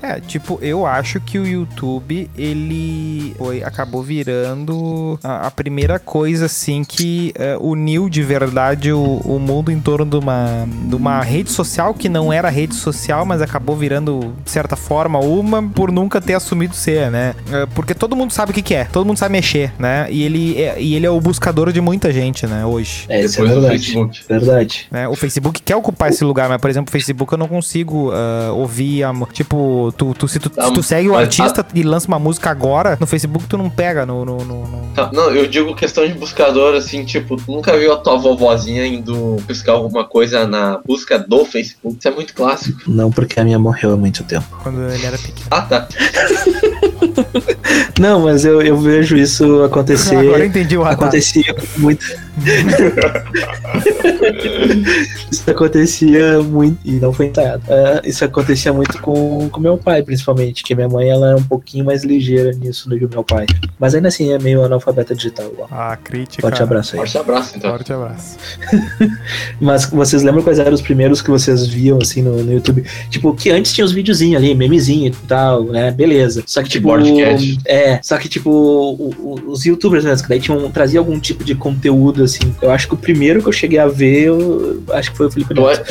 [0.01, 6.45] É, tipo, eu acho que o YouTube, ele foi, acabou virando a, a primeira coisa,
[6.45, 11.21] assim, que é, uniu de verdade o, o mundo em torno de uma, de uma
[11.21, 15.91] rede social que não era rede social, mas acabou virando, de certa forma, uma por
[15.91, 17.35] nunca ter assumido ser, né?
[17.51, 20.07] É, porque todo mundo sabe o que, que é, todo mundo sabe mexer, né?
[20.09, 23.05] E ele, é, e ele é o buscador de muita gente, né, hoje.
[23.07, 24.11] É, isso é verdade.
[24.27, 24.87] Verdade.
[24.91, 25.07] né?
[25.07, 28.51] O Facebook quer ocupar esse lugar, mas, por exemplo, o Facebook eu não consigo ah,
[28.53, 29.11] ouvir a.
[29.31, 32.97] Tipo, tu, tu- se, tu, se tu segue o artista e lança uma música agora,
[32.99, 34.25] no Facebook tu não pega no.
[34.25, 37.93] no, no- no- Tá, Não, eu digo questão de buscador, assim, tipo, tu nunca viu
[37.93, 41.95] a tua vovozinha indo buscar alguma coisa na busca do Facebook?
[41.97, 42.81] Isso é muito clássico.
[42.87, 44.45] Não porque a minha morreu há muito tempo.
[44.61, 45.47] Quando ele era pequeno.
[45.49, 45.87] Ah, tá.
[47.99, 50.15] Não, mas eu, eu vejo isso acontecer.
[50.17, 50.99] Agora eu entendi o radar.
[50.99, 52.05] Acontecia muito.
[55.31, 56.77] Isso acontecia muito.
[56.85, 57.63] E não foi ensaiado.
[57.69, 60.63] Ah, isso acontecia muito com, com meu pai, principalmente.
[60.63, 63.45] Que minha mãe ela é um pouquinho mais ligeira nisso do que o meu pai.
[63.79, 65.47] Mas ainda assim é meio analfabeta digital.
[65.51, 65.67] igual.
[65.71, 66.41] Ah, crítica.
[66.41, 66.99] Forte abraço aí.
[66.99, 67.71] Forte abraço, então.
[67.71, 68.37] Forte abraço.
[69.59, 72.83] Mas vocês lembram quais eram os primeiros que vocês viam assim no, no YouTube?
[73.09, 75.91] Tipo, que antes tinha os videozinhos ali, memezinho e tal, né?
[75.91, 76.43] Beleza.
[76.45, 76.87] Só que tipo.
[77.65, 81.43] É, só que tipo, o- o- os youtubers mesmo, que daí tinham, trazia algum tipo
[81.43, 82.30] de conteúdo, assim.
[82.61, 85.31] Eu acho que o primeiro que eu cheguei a ver, eu, acho que foi o
[85.31, 85.83] Felipe Eu, Neto.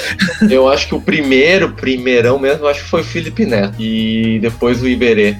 [0.42, 3.74] a- eu acho que o primeiro, primeirão mesmo, eu acho que foi o Felipe Neto.
[3.78, 5.36] E depois o Iberê.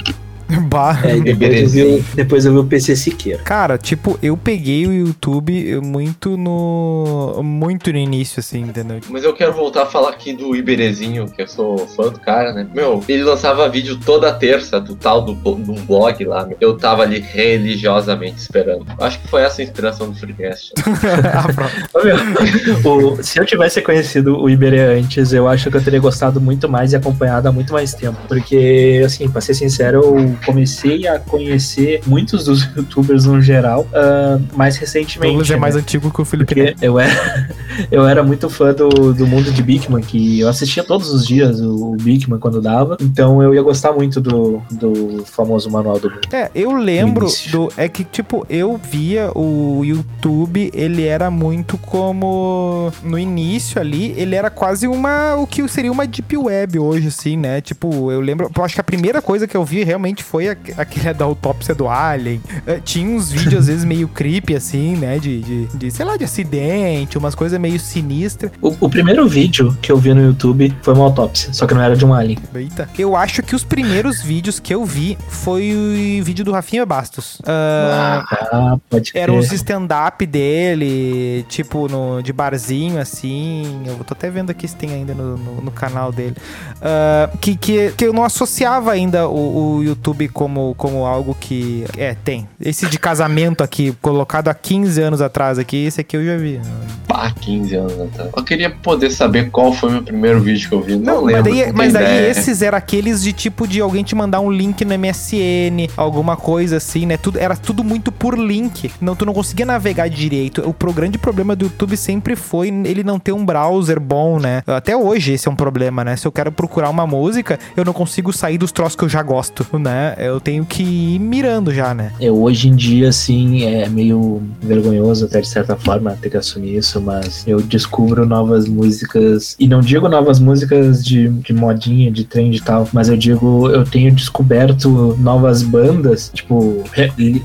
[0.70, 0.98] Bah.
[1.04, 3.42] É, depois eu, vi, o- depois eu vi o PC Siqueira.
[3.42, 7.40] Cara, tipo, eu peguei o YouTube muito no.
[7.42, 9.00] Muito no início, assim, entendeu?
[9.08, 12.52] Mas eu quero voltar a falar aqui do Iberezinho, que eu sou fã do cara,
[12.52, 12.66] né?
[12.74, 16.44] Meu, ele lançava vídeo toda terça do tal do, um blog lá.
[16.46, 16.56] meu.
[16.60, 18.86] Eu tava ali religiosamente esperando.
[18.98, 20.72] Acho que foi essa a inspiração do Freecast.
[21.32, 26.40] Ah, o- se eu tivesse conhecido o Iberê antes, eu acho que eu teria gostado
[26.40, 28.18] muito mais e acompanhado há muito mais tempo.
[28.28, 34.38] Porque, assim, pra ser sincero, eu comecei a conhecer muitos dos youtubers no geral, ah,
[34.54, 35.32] mais recentemente.
[35.32, 35.80] Douglas é mais né?
[35.80, 37.48] antigo que o Felipe Porque eu era,
[37.90, 41.60] eu era muito fã do, do mundo de Bigman, que eu assistia todos os dias
[41.60, 42.96] o Bigman quando dava.
[43.00, 46.20] Então eu ia gostar muito do, do famoso Manual do Mundo.
[46.32, 47.72] É, eu lembro do.
[47.76, 52.92] É que, tipo, eu via o YouTube, ele era muito como.
[53.02, 55.36] No início ali, ele era quase uma.
[55.36, 57.60] O que seria uma Deep Web hoje, assim, né?
[57.60, 58.50] Tipo, eu lembro.
[58.54, 61.74] Eu acho que a primeira coisa que eu vi realmente foi a- aquele da autópsia
[61.74, 62.40] do Alien.
[62.66, 65.18] Eh, tinha uns vídeos, às vezes, meio creepy, assim, né?
[65.18, 68.52] De, de, de, sei lá, de acidente, umas coisas meio sinistras.
[68.62, 71.82] O, o primeiro vídeo que eu vi no YouTube foi uma autópsia, só que não
[71.82, 72.38] era de um alien.
[72.54, 72.88] Eita.
[72.98, 75.72] Eu acho que os primeiros vídeos que eu vi foi
[76.20, 77.40] o vídeo do Rafinha Bastos.
[77.46, 83.82] Ah, Ah, pode Eram os stand-up dele, tipo, no, de barzinho, assim.
[83.86, 86.36] Eu tô até vendo aqui se tem ainda no, no, no canal dele.
[86.80, 91.84] Ah, que, que, que eu não associava ainda o, o YouTube como, como algo que.
[91.96, 92.48] É, tem.
[92.60, 96.60] Esse de casamento aqui, colocado há 15 anos atrás aqui, esse aqui eu já vi.
[97.06, 98.30] Pá, 15 anos atrás.
[98.36, 100.96] Eu queria poder saber qual foi o meu primeiro vídeo que eu vi.
[100.96, 101.44] Não, Não, lembro.
[101.52, 104.84] mas daí, mas daí esses eram aqueles de tipo de alguém te mandar um link
[104.84, 107.16] no MSN, alguma coisa assim, né?
[107.16, 108.90] Tudo, era tudo muito por link.
[109.00, 110.62] Não, tu não conseguia navegar direito.
[110.68, 114.62] O pro- grande problema do YouTube sempre foi ele não ter um browser bom, né?
[114.66, 116.16] Até hoje esse é um problema, né?
[116.16, 119.22] Se eu quero procurar uma música, eu não consigo sair dos troços que eu já
[119.22, 119.99] gosto, né?
[120.18, 122.12] Eu tenho que ir mirando já, né?
[122.20, 126.76] Eu hoje em dia, assim, é meio vergonhoso até de certa forma ter que assumir
[126.76, 132.24] isso, mas eu descubro novas músicas, e não digo novas músicas de, de modinha, de
[132.24, 136.84] trend e tal, mas eu digo, eu tenho descoberto novas bandas, tipo,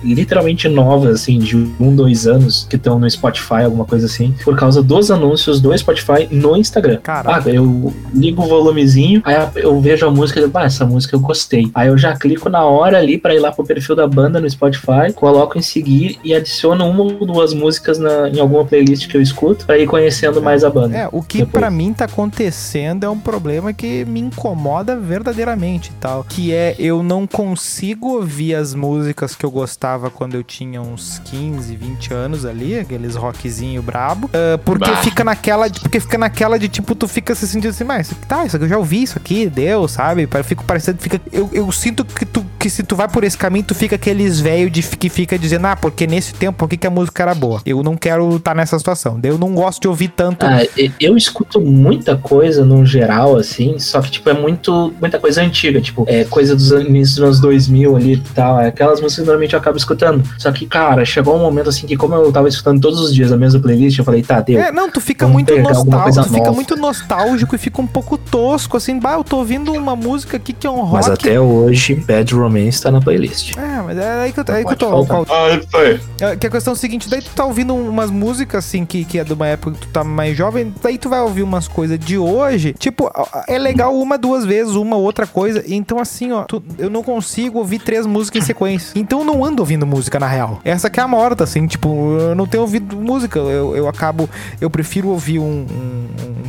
[0.03, 4.55] literalmente novas, assim, de um, dois anos, que estão no Spotify, alguma coisa assim, por
[4.55, 6.97] causa dos anúncios do Spotify no Instagram.
[7.01, 7.49] Caraca.
[7.49, 11.15] Ah, eu ligo o volumezinho, aí eu vejo a música e digo, ah, essa música
[11.15, 11.69] eu gostei.
[11.73, 14.49] Aí eu já clico na hora ali pra ir lá pro perfil da banda no
[14.49, 19.17] Spotify, coloco em seguir e adiciono uma ou duas músicas na- em alguma playlist que
[19.17, 20.95] eu escuto pra ir conhecendo mais a banda.
[20.97, 25.93] É, o que pra mim tá acontecendo é um problema que me incomoda verdadeiramente e
[25.99, 26.23] tal.
[26.27, 31.19] Que é eu não consigo ouvir as músicas que eu gostava quando eu tinha uns
[31.25, 34.29] 15, 20 anos ali, aqueles rockzinho brabo.
[34.33, 34.97] ah, porque Bah.
[34.97, 35.67] fica naquela.
[35.67, 38.65] de- Porque fica naquela de tipo, tu fica se sentindo assim, mas tá, isso aqui
[38.65, 40.27] eu já ouvi isso aqui, deu, sabe?
[40.31, 40.99] Eu Fico parecendo.
[41.01, 43.95] Fica, eu, eu sinto que, tu, que se tu vai por esse caminho, tu fica
[43.95, 47.35] aqueles velho de que fica dizendo, ah, porque nesse tempo aqui que a música era
[47.35, 47.61] boa.
[47.63, 49.19] Eu não quero estar nessa situação.
[49.21, 50.47] Eu não gosto de ouvir tanto.
[50.47, 55.19] Ah, e- eu escuto muita coisa no geral, assim, só que, tipo, é muito, muita
[55.19, 58.69] coisa antiga, tipo, é coisa dos anos, início dos anos 2000 ali e tal, é
[58.69, 60.23] aquelas músicas que normalmente eu acabo escutando.
[60.39, 63.31] Só que, cara, chegou um momento, assim, que como eu tava escutando todos os dias
[63.31, 64.59] a mesma playlist, eu falei, tá, deu.
[64.59, 68.97] É, não, tu fica muito nostálgico, fica muito nostálgico e fica um pouco tosco, assim,
[68.99, 70.93] bah, eu tô ouvindo uma música aqui que é um rock.
[70.95, 73.55] Mas até hoje, Bad Romance tá na playlist.
[73.57, 75.05] É, mas é aí que eu, é aí que eu tô.
[75.05, 75.99] Qual- Ah, isso aí.
[76.21, 79.03] é, que a questão é a seguinte, daí tu tá ouvindo umas músicas, assim, que,
[79.05, 81.67] que é de uma época que tu tá mais jovem, daí tu vai ouvir umas
[81.67, 83.09] coisas de hoje, tipo,
[83.47, 87.59] é legal uma, duas vezes, uma outra coisa, então assim, ó, tu- eu não consigo
[87.59, 90.59] ouvir três músicas em sequência, então eu não ando ouvindo música, na real.
[90.63, 94.29] Essa que é a morta, assim, tipo, eu não tenho ouvido música, eu, eu acabo,
[94.59, 96.07] eu prefiro ouvir um, um-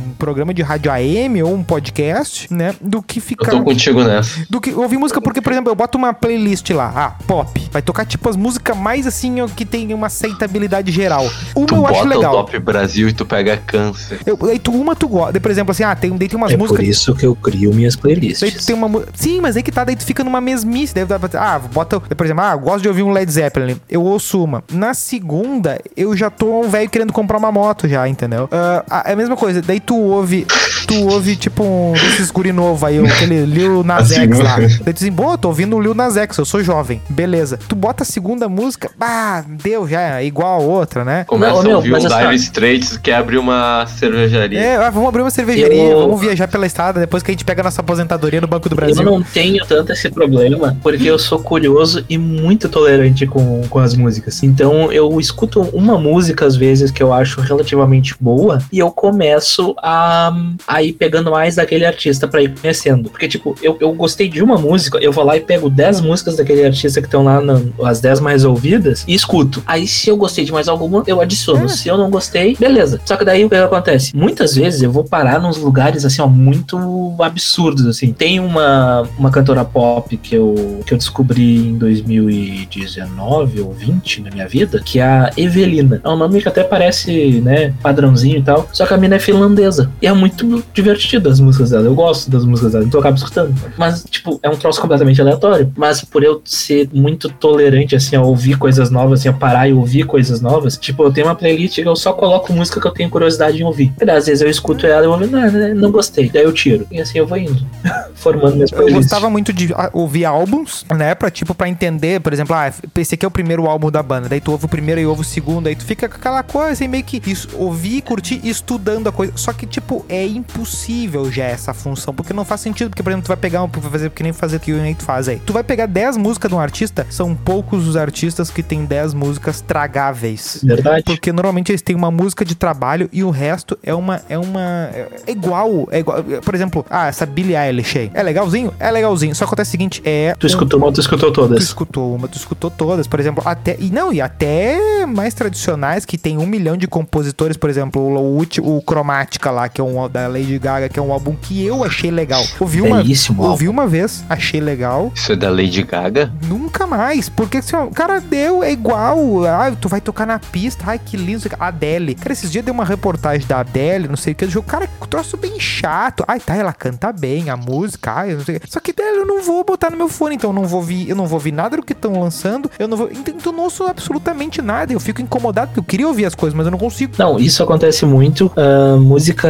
[0.09, 2.73] um programa de rádio AM ou um podcast, né?
[2.81, 3.51] Do que Eu ficar.
[3.51, 4.45] tô contigo nessa.
[4.49, 7.69] Do que ouvir música, porque, por exemplo, eu boto uma playlist lá, ah, pop.
[7.71, 11.29] Vai tocar, tipo, as músicas mais assim, que tem uma aceitabilidade geral.
[11.55, 12.31] Uma Tu eu acho bota o legal.
[12.33, 14.19] top Brasil e tu pega câncer.
[14.25, 15.39] Eu, aí tu, uma tu gosta.
[15.39, 16.87] Por exemplo, assim, ah, tem, daí tem umas É por músicas.
[16.87, 18.65] isso que eu crio minhas Daí tu playlists.
[18.65, 19.03] tem uma.
[19.13, 20.93] Sim, mas aí que tá, daí tu fica numa mesmice.
[20.93, 21.99] Daí dá pra- ah, bota.
[21.99, 23.79] Por exemplo, ah, eu gosto de ouvir um Led Zeppelin.
[23.89, 24.63] Eu ouço uma.
[24.71, 28.47] Na segunda, eu já tô um velho querendo comprar uma moto já, entendeu?
[28.89, 29.61] Ah, é a mesma coisa.
[29.61, 30.45] Daí tu ouve.
[30.87, 34.55] Tu ouve, tipo, um desses guri novo aí, aquele Lil Nas A X lá.
[34.55, 34.83] segunda.
[34.85, 37.01] Daí tu diz, assim, eu tô ouvindo o Lil Nas X, eu sou jovem.
[37.09, 37.59] Beleza.
[37.67, 41.23] Tu bota a segunda música, bah, deu já, é igual a outra, né?
[41.25, 42.31] Começa Não, a ouvir um assim, Dire ó.
[42.33, 44.59] Straits que abre uma cervejaria.
[44.59, 47.45] É, ah, vamos abrir uma cervejaria, Eu- vamos viajar pela estrada depois que a gente
[47.45, 49.03] pega a nossa aposentadoria no Banco do Eu Brasil.
[49.03, 53.93] não tenho tanto esse problema, porque eu sou curioso e muito tolerante com, com as
[53.95, 54.41] músicas.
[54.43, 59.75] Então eu escuto uma música, às vezes, que eu acho relativamente boa, e eu começo
[59.81, 60.31] a,
[60.67, 63.09] a ir pegando mais daquele artista pra ir conhecendo.
[63.09, 66.35] Porque, tipo, eu, eu gostei de uma música, eu vou lá e pego 10 músicas
[66.37, 69.61] daquele artista que estão lá, na- as 10 mais ouvidas, e escuto.
[69.65, 71.65] Aí, se eu gostei de mais alguma, eu adiciono.
[71.65, 71.67] É.
[71.67, 72.99] Se eu não gostei, beleza.
[73.05, 74.15] Só que daí o que acontece?
[74.15, 78.11] Muitas vezes eu vou parar nos lugares, assim, ó, muito absurdos, assim.
[78.13, 84.29] Tem uma, uma cantora pop que eu, que eu descobri em 2019 ou 20 na
[84.29, 86.01] minha vida, que é a Evelina.
[86.03, 89.19] É um nome que até parece, né, padrãozinho e tal, só que a mina é
[89.19, 89.89] finlandesa.
[90.01, 91.85] E é muito divertida as músicas dela.
[91.85, 93.53] Eu gosto das músicas dela, então eu acabo escutando.
[93.77, 95.56] Mas, tipo, é um troço completamente aleatório.
[95.75, 99.73] Mas por eu ser muito tolerante, assim, a ouvir coisas novas, assim, a parar e
[99.73, 102.91] ouvir coisas novas, tipo, eu tenho uma playlist que eu só coloco música que eu
[102.91, 103.93] tenho curiosidade em ouvir.
[104.01, 106.29] E às vezes eu escuto ela e eu vou, não, não, não gostei.
[106.29, 106.85] Daí eu tiro.
[106.91, 107.65] E assim eu vou indo.
[108.15, 109.05] Formando minhas Eu playlists.
[109.05, 111.13] gostava muito de ouvir álbuns, né?
[111.15, 114.27] Pra, tipo, pra entender, por exemplo, ah, esse aqui é o primeiro álbum da banda.
[114.27, 115.67] Daí tu ouve o primeiro e ouve o segundo.
[115.67, 119.33] Aí tu fica com aquela coisa e meio que isso, ouvir, curtir, estudando a coisa.
[119.35, 122.13] Só que, tipo, é impossível já essa função.
[122.13, 122.89] Porque não faz sentido.
[122.89, 123.67] Porque, por exemplo, tu vai pegar um.
[123.67, 125.39] Vai fazer que nem fazer o que o Nate faz aí.
[125.47, 129.13] Tu vai pegar 10 músicas de um artista, são poucos os artistas que têm 10
[129.13, 130.59] músicas tragáveis.
[130.63, 131.03] Verdade.
[131.05, 134.21] Porque normalmente eles têm uma música de trabalho e o resto é uma.
[134.29, 134.89] É uma.
[134.93, 135.87] É igual.
[135.89, 136.21] É igual.
[136.43, 138.11] Por exemplo, ah, essa Billie Eilish aí.
[138.13, 138.73] É legalzinho?
[138.79, 139.33] É legalzinho.
[139.33, 140.35] Só que acontece o seguinte: é.
[140.37, 141.63] Tu escutou uma, tu escutou Tu todas.
[141.63, 143.77] escutou uma, tu escutou todas, por exemplo, até.
[143.79, 148.35] E não, e até mais tradicionais, que tem um milhão de compositores, por exemplo, o,
[148.37, 151.65] ulti- o Chromatica lá, que é um da Lady Gaga, que é um álbum que
[151.65, 152.43] eu achei legal.
[152.59, 153.51] Ouvi uma, Belíssimo álbum.
[153.51, 155.11] ouvi uma vez, achei legal.
[155.15, 156.31] Isso é da Lady Gaga?
[156.47, 157.29] Nunca mais.
[157.29, 159.45] Porque, assim, ó, cara, deu, é igual.
[159.45, 160.83] Ah, tu vai tocar na pista.
[160.87, 161.37] Ai, que lindo.
[161.59, 162.15] Adele.
[162.15, 164.67] Cara, esses dias deu uma reportagem da Adele, não sei o que, do jogo.
[164.67, 166.23] Cara, troço bem chato.
[166.27, 168.69] Ai, tá, ela canta bem, a música, ai, não sei o que.
[168.69, 171.09] Só que dela eu não vou botar no meu fone, então eu não vou ouvir,
[171.09, 172.69] eu não vou ouvir nada do que estão lançando.
[172.77, 173.09] Eu não vou.
[173.11, 174.91] Então eu não ouço absolutamente nada.
[174.93, 177.13] Eu fico incomodado, porque eu queria ouvir as coisas, mas eu não consigo.
[177.17, 178.51] Não, isso acontece muito.
[178.55, 179.49] ah, música,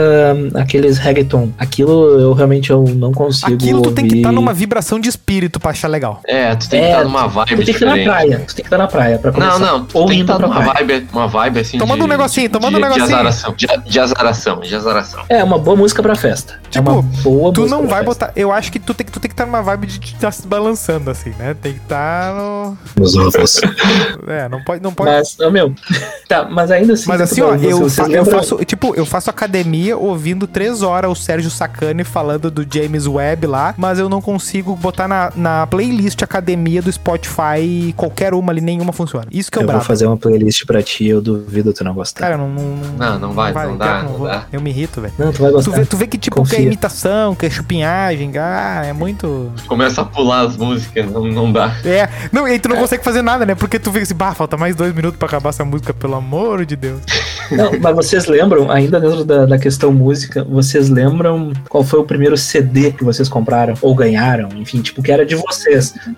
[0.56, 1.50] aqueles reggaeton.
[1.58, 3.54] Aquilo eu realmente eu não consigo.
[3.54, 4.18] Aquilo tu tem que ouvir.
[4.20, 6.20] estar numa vibração de espírito pra achar legal.
[6.26, 8.40] É, tu tem que É, estar numa Tu vibe tem que estar na praia.
[8.48, 9.60] Tu tem que estar na praia pra começar.
[9.60, 10.74] Não, não, tu Ou tem que estar pra numa praia.
[10.86, 13.08] vibe, uma vibe assim Tomando de, um negocinho, de- tomando um de, negocinho.
[13.08, 15.24] De azaração, de, de azaração, de azaração.
[15.30, 16.60] É uma boa música pra festa.
[16.70, 18.26] Tipo, é uma boa Tu não vai festa.
[18.28, 18.32] botar.
[18.36, 20.46] Eu acho que tu tem que tu tem que estar numa vibe de estar se
[20.48, 21.56] balançando assim, né?
[21.62, 22.78] Tem que estar no.
[22.96, 23.62] Nos ovos.
[24.28, 25.10] É, não pode, não pode.
[25.12, 25.74] Mas, meu.
[26.28, 27.06] Tá, mas ainda assim.
[27.08, 31.10] Mas tá assim, ó, eu, fa- eu faço, tipo, eu faço academia ouvindo três horas
[31.10, 35.67] o Sérgio Sacani falando do James Webb lá, mas eu não consigo botar na, na
[35.70, 39.26] playlist academia do Spotify qualquer uma ali, nenhuma funciona.
[39.32, 39.86] Isso que é o Eu vou brabo.
[39.86, 42.22] fazer uma playlist pra ti, eu duvido tu não gostar.
[42.22, 44.28] Cara, não, não, Não, não vai, não dá, que eu não vou.
[44.28, 44.44] dá.
[44.52, 45.14] Eu me irrito, velho.
[45.18, 45.72] Não, tu vai Tu gostar.
[45.72, 46.60] vê, tu vê que, tipo, que é Confia.
[46.66, 49.52] imitação, que é chupinhagem, ah, é muito.
[49.68, 51.76] Começa a pular as músicas, não, não dá.
[51.86, 53.56] É, não, e aí tu não consegue fazer nada, né?
[53.56, 56.66] Porque tu fica assim, bah, falta mais dois minutos pra acabar essa música, pelo amor
[56.66, 57.02] de Deus.
[57.52, 62.04] Não, mas vocês lembram, ainda dentro da, da questão música, vocês lembram qual foi o
[62.04, 63.74] primeiro CD que vocês compraram?
[63.82, 64.50] Ou ganharam?
[64.56, 65.57] Enfim, tipo, que era de vocês.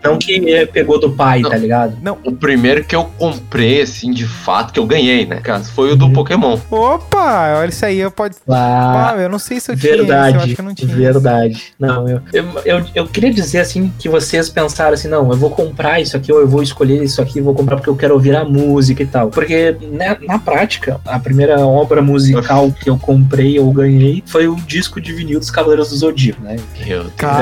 [0.04, 1.50] Não que pegou do pai, Não.
[1.50, 1.98] tá ligado?
[2.24, 5.92] O primeiro que eu comprei, assim, de fato, que eu ganhei, né, cara, foi o
[5.92, 5.98] Uhum.
[5.98, 6.58] do Pokémon.
[6.70, 8.36] Opa, olha isso aí, eu pode.
[8.48, 9.12] Lá.
[9.14, 10.96] Ah, eu não sei se eu tinha Verdade, acho que eu não tinha.
[10.96, 11.74] verdade.
[11.80, 15.50] Não, eu, eu, eu, eu queria dizer assim que vocês pensaram assim, não, eu vou
[15.50, 18.36] comprar isso aqui, ou eu vou escolher isso aqui, vou comprar porque eu quero ouvir
[18.36, 19.30] a música e tal.
[19.30, 24.56] Porque né, na prática, a primeira obra musical que eu comprei ou ganhei foi o
[24.56, 26.56] disco de vinil dos Cavaleiros do Zodíaco, né?
[26.86, 27.14] Meu Deus.
[27.18, 27.40] Cara,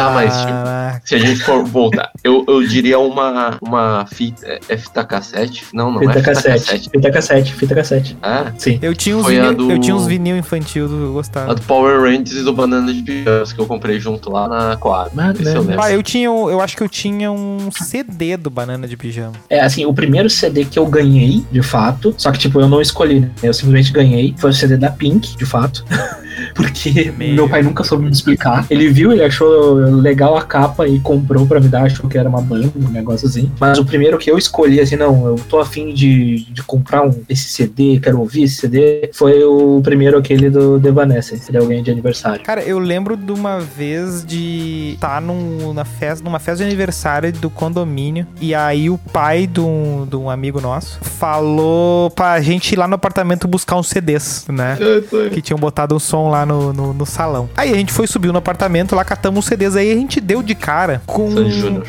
[0.00, 4.58] Tá, mas, tipo, Se a gente for voltar, eu, eu diria uma, uma fita.
[4.68, 5.64] É fita cassete?
[5.72, 6.90] Não, não Fita é fita cassete, cassete.
[6.90, 8.18] fita cassete, fita cassete.
[8.22, 8.78] Ah, Sim.
[8.82, 11.50] eu tinha uns vinil, do- eu tinha uns vinil infantil do eu gostava.
[11.50, 14.76] a do Power Rangers e do Banana de Pijamas, que eu comprei junto lá na
[15.32, 15.82] Esse eu né, lembro.
[15.84, 19.32] Ah, eu tinha, um- eu acho que eu tinha um CD do Banana de Pijama.
[19.48, 22.80] É, assim, o primeiro CD que eu ganhei, de fato, só que, tipo, eu não
[22.80, 23.30] escolhi, né?
[23.42, 24.34] Eu simplesmente ganhei.
[24.38, 25.84] Foi o CD da Pink, de fato.
[26.54, 27.34] porque Meu.
[27.34, 28.66] meu pai nunca soube me explicar.
[28.70, 32.28] Ele viu, ele achou legal a capa e comprou pra me dar, achou que era
[32.28, 33.50] uma banda, um negócio assim.
[33.58, 37.22] Mas o primeiro que eu escolhi, assim, não, eu tô afim de, de comprar um,
[37.28, 41.90] esse CD, quero ouvir esse CD, foi o primeiro aquele do Evanescence, de alguém de
[41.90, 42.42] aniversário.
[42.44, 47.32] Cara, eu lembro de uma vez de estar num, na festa, numa festa de aniversário
[47.32, 48.26] do condomínio.
[48.40, 52.88] E aí o pai de um, de um amigo nosso falou pra gente ir lá
[52.88, 54.76] no apartamento buscar uns CDs, né?
[55.32, 57.48] Que tinham botado um som lá no, no, no salão.
[57.56, 59.76] Aí a gente foi, subiu no apartamento, lá catamos os CDs.
[59.76, 61.34] Aí a gente deu de cara com,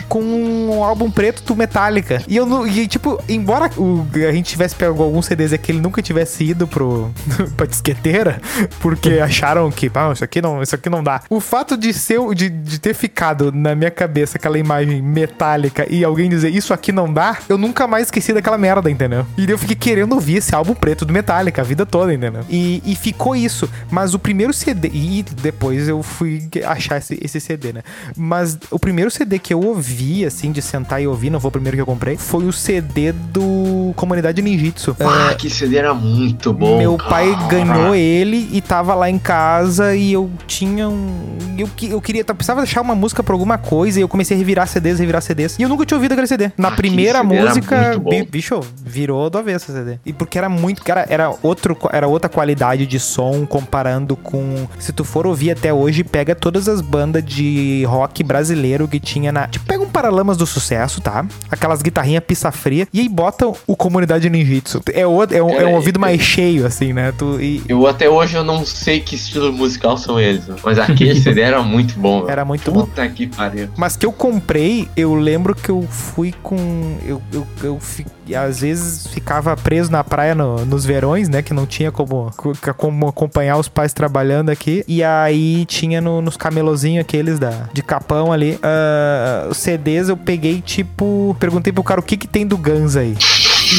[0.07, 2.21] com um álbum preto do Metallica.
[2.27, 2.65] E eu não.
[2.67, 6.43] E, tipo, embora o- a gente tivesse pego alguns CDs e que ele nunca tivesse
[6.43, 7.11] ido pro,
[7.55, 8.41] pra disqueteira,
[8.79, 11.21] porque acharam que, ah, isso aqui não, isso aqui não dá.
[11.29, 16.03] O fato de ser, de, de ter ficado na minha cabeça aquela imagem metálica e
[16.03, 19.25] alguém dizer isso aqui não dá, eu nunca mais esqueci daquela merda, entendeu?
[19.37, 22.41] E eu fiquei querendo ouvir esse álbum preto do Metallica a vida toda, entendeu?
[22.49, 23.69] E, e ficou isso.
[23.89, 27.83] Mas o primeiro CD, e depois eu fui achar esse, esse CD, né?
[28.17, 31.51] Mas o primeiro CD que eu ouvi, assim, de sentar e ouvir, não foi o
[31.51, 34.95] primeiro que eu comprei, foi o CD do Comunidade Ninjitsu.
[34.99, 36.77] Ah, que CD era muito bom.
[36.77, 37.09] Meu cara.
[37.09, 41.37] pai ganhou ele e tava lá em casa e eu tinha um.
[41.57, 42.23] Eu, eu queria.
[42.27, 45.21] Eu precisava deixar uma música pra alguma coisa e eu comecei a revirar CDs, revirar
[45.21, 45.57] CDs.
[45.59, 46.51] E eu nunca tinha ouvido aquele CD.
[46.57, 49.99] Na Ah, primeira CD música, bicho, virou do avesso o CD.
[50.05, 50.81] E porque era muito.
[50.83, 54.30] Cara, era, outro, era outra qualidade de som comparando com.
[54.79, 59.31] Se tu for ouvir até hoje, pega todas as bandas de rock brasileiro que tinha
[59.31, 59.47] na.
[59.47, 61.25] Tipo, pega um Paralamas do Sucesso, tá?
[61.49, 62.87] Aquelas guitarrinhas pista fria.
[62.93, 64.81] E aí bota o Comunidade Ninjitsu.
[64.93, 66.01] É, o, é, um, é um É, ouvido é.
[66.01, 67.13] mais cheio, assim, né?
[67.17, 71.15] Tu, e, Eu até hoje eu não sei que estilo musical são eles, mas aquele
[71.21, 72.27] CD era muito bom.
[72.27, 72.85] Era muito bom.
[72.85, 73.69] Puta que pariu.
[73.75, 76.97] Mas que eu comprei, eu lembro que eu fui com.
[77.05, 77.79] Eu, eu, eu
[78.25, 81.41] fi- às vezes ficava preso na praia no- nos verões, né?
[81.41, 84.83] Que não tinha como, co- como acompanhar os pais trabalhando aqui.
[84.87, 88.59] E aí tinha no- nos camelozinhos aqueles da, de capão ali.
[88.63, 91.35] ah, os CDs eu peguei, tipo.
[91.39, 93.15] Perguntei pro cara o que que tem do Guns aí.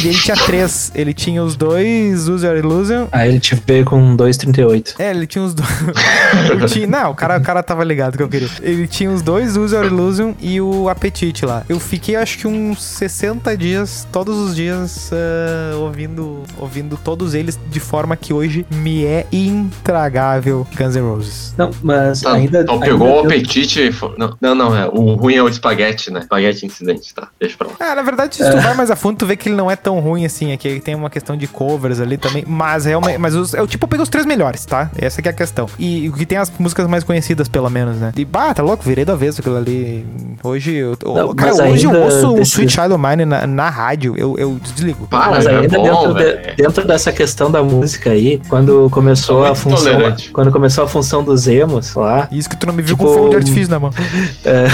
[0.02, 0.92] E ele tinha três.
[0.94, 3.06] Ele tinha os dois User Illusion.
[3.12, 4.94] Aí ele te veio com 2,38.
[4.98, 5.68] É, ele tinha os dois.
[6.72, 8.48] Tinha- Não, o cara, o cara tava ligado que eu queria.
[8.62, 11.62] Ele tinha os dois User Illusion e o Apetite lá.
[11.68, 17.58] Eu fiquei acho que uns 60 dias, todos os dias, ah, ouvindo, ouvindo todos eles
[17.70, 21.54] de forma que hoje me é intragável Guns N' Roses.
[21.56, 22.60] Não, mas Tá, ainda.
[22.62, 24.86] então ainda pegou o deu- apetite e foi- não, não, não, é.
[24.88, 26.20] O ruim é o espaguete, né?
[26.20, 27.28] Espaguete incidente, tá?
[27.40, 27.74] Deixa pra lá.
[27.80, 29.76] Ah, na verdade, se tu vai mais a fundo, tu vê que ele não é
[29.82, 30.52] tão ruim assim.
[30.52, 32.44] Aqui tem uma questão de covers ali também.
[32.46, 33.18] Mas realmente.
[33.18, 34.90] Mas os, eu, tipo, eu peguei os três melhores, tá?
[34.96, 35.66] Essa que é a questão.
[35.78, 38.12] E o que tem as músicas mais conhecidas, pelo menos, né?
[38.16, 40.06] E, bah, tá louco, virei do avesso aquilo ali.
[40.42, 43.70] Hoje, eu, Não, cara, hoje eu ouço um desse- Sweet Child of Mine na, na
[43.70, 45.06] rádio, eu, eu desligo.
[45.06, 49.44] Para, Mas é ainda bom, dentro, de- dentro dessa questão da música aí, quando começou
[49.44, 49.92] a função.
[49.92, 50.30] tolerante.
[50.30, 53.14] Quando começou a função dos emos lá, Isso que tu não me viu Tipo, com
[53.14, 53.90] fogo de artifício na mão.
[54.44, 54.66] é,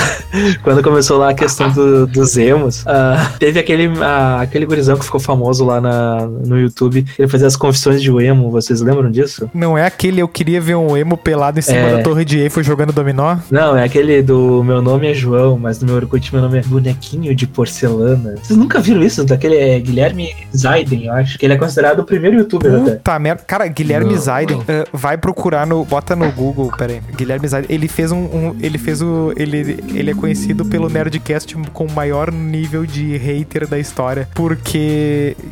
[0.63, 5.05] quando começou lá a questão do- dos emos, ah, teve aquele, ah, aquele gurizão que
[5.05, 9.51] ficou famoso lá na, no YouTube, ele fazia as confissões de emo, vocês lembram disso?
[9.55, 11.97] Não é aquele eu queria ver um emo pelado em cima É.
[11.97, 13.37] da torre de Eiffel jogando dominó?
[13.51, 16.63] Não, é aquele do meu nome é João, mas no meu Orkut meu nome é
[16.63, 18.35] Bonequinho de Porcelana.
[18.43, 19.25] Vocês nunca viram isso?
[19.25, 22.93] Daquele é, Guilherme Zaiden, eu acho, que ele é considerado o primeiro youtuber até.
[22.97, 23.43] Puta merda.
[23.47, 25.85] Cara, Guilherme Não, Zaiden, eh, vai procurar no.
[25.85, 27.01] Bota no Google, pera aí.
[27.17, 28.19] Guilherme Zaiden, ele fez um.
[28.19, 29.33] um- ele fez o.
[29.37, 34.29] Ele, ele é conhecido pelo Nerdcast com o maior nível de hater da história.
[34.35, 34.79] Porque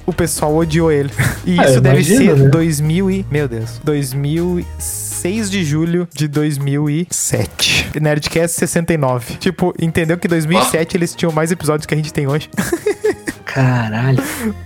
[0.05, 1.11] o pessoal odiou ele.
[1.47, 2.49] E Ah, isso eu deve imagino, ser né?
[2.49, 3.27] 2000 e.
[3.31, 3.81] Meu Deus.
[3.85, 7.89] 2006 de julho de 2007.
[8.01, 9.35] Nerdcast 69.
[9.39, 12.49] Tipo, entendeu que em 2007 eles tinham mais episódios que a gente tem hoje?
[13.45, 14.23] Caralho.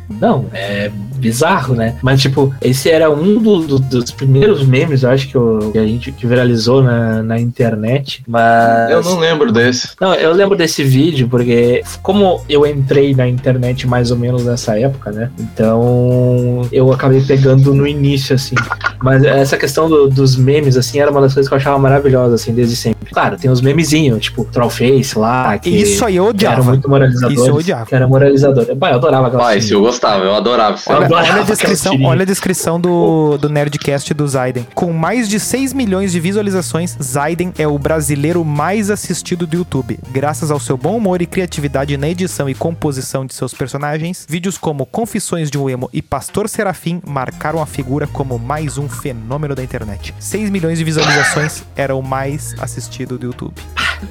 [0.09, 1.95] Não, é bizarro, né?
[2.03, 5.79] Mas, tipo, esse era um do- do- dos primeiros memes, eu acho, que, eu- que
[5.79, 8.23] a gente que viralizou na, na internet.
[8.27, 8.91] Mas.
[8.91, 9.91] Eu não lembro desse.
[10.01, 14.77] Não, eu lembro desse vídeo porque, como eu entrei na internet mais ou menos nessa
[14.79, 15.31] época, né?
[15.39, 18.57] Então eu acabei pegando no início, assim.
[19.01, 22.35] Mas essa questão do- dos memes, assim, era uma das coisas que eu achava maravilhosa,
[22.35, 23.11] assim, desde sempre.
[23.11, 26.71] Claro, tem os memezinhos, tipo Trollface lá, que, Isso aí eu que eram odiava.
[26.71, 27.39] muito moralizadores.
[27.41, 27.87] Isso eu odiava.
[27.87, 28.75] Que era moralizador.
[28.77, 30.79] Bah, eu adorava aquela Ah, esse eu gostava, eu adorava.
[30.87, 34.67] Olha, Eu adorava olha a descrição, olha a descrição do, do Nerdcast do Zaiden.
[34.75, 39.99] Com mais de 6 milhões de visualizações, Zaiden é o brasileiro mais assistido do YouTube.
[40.11, 44.59] Graças ao seu bom humor e criatividade na edição e composição de seus personagens, vídeos
[44.59, 49.55] como Confissões de um Emo e Pastor Serafim marcaram a figura como mais um fenômeno
[49.55, 50.15] da internet.
[50.31, 53.61] 6 milhões de visualizações era o mais assistido do YouTube.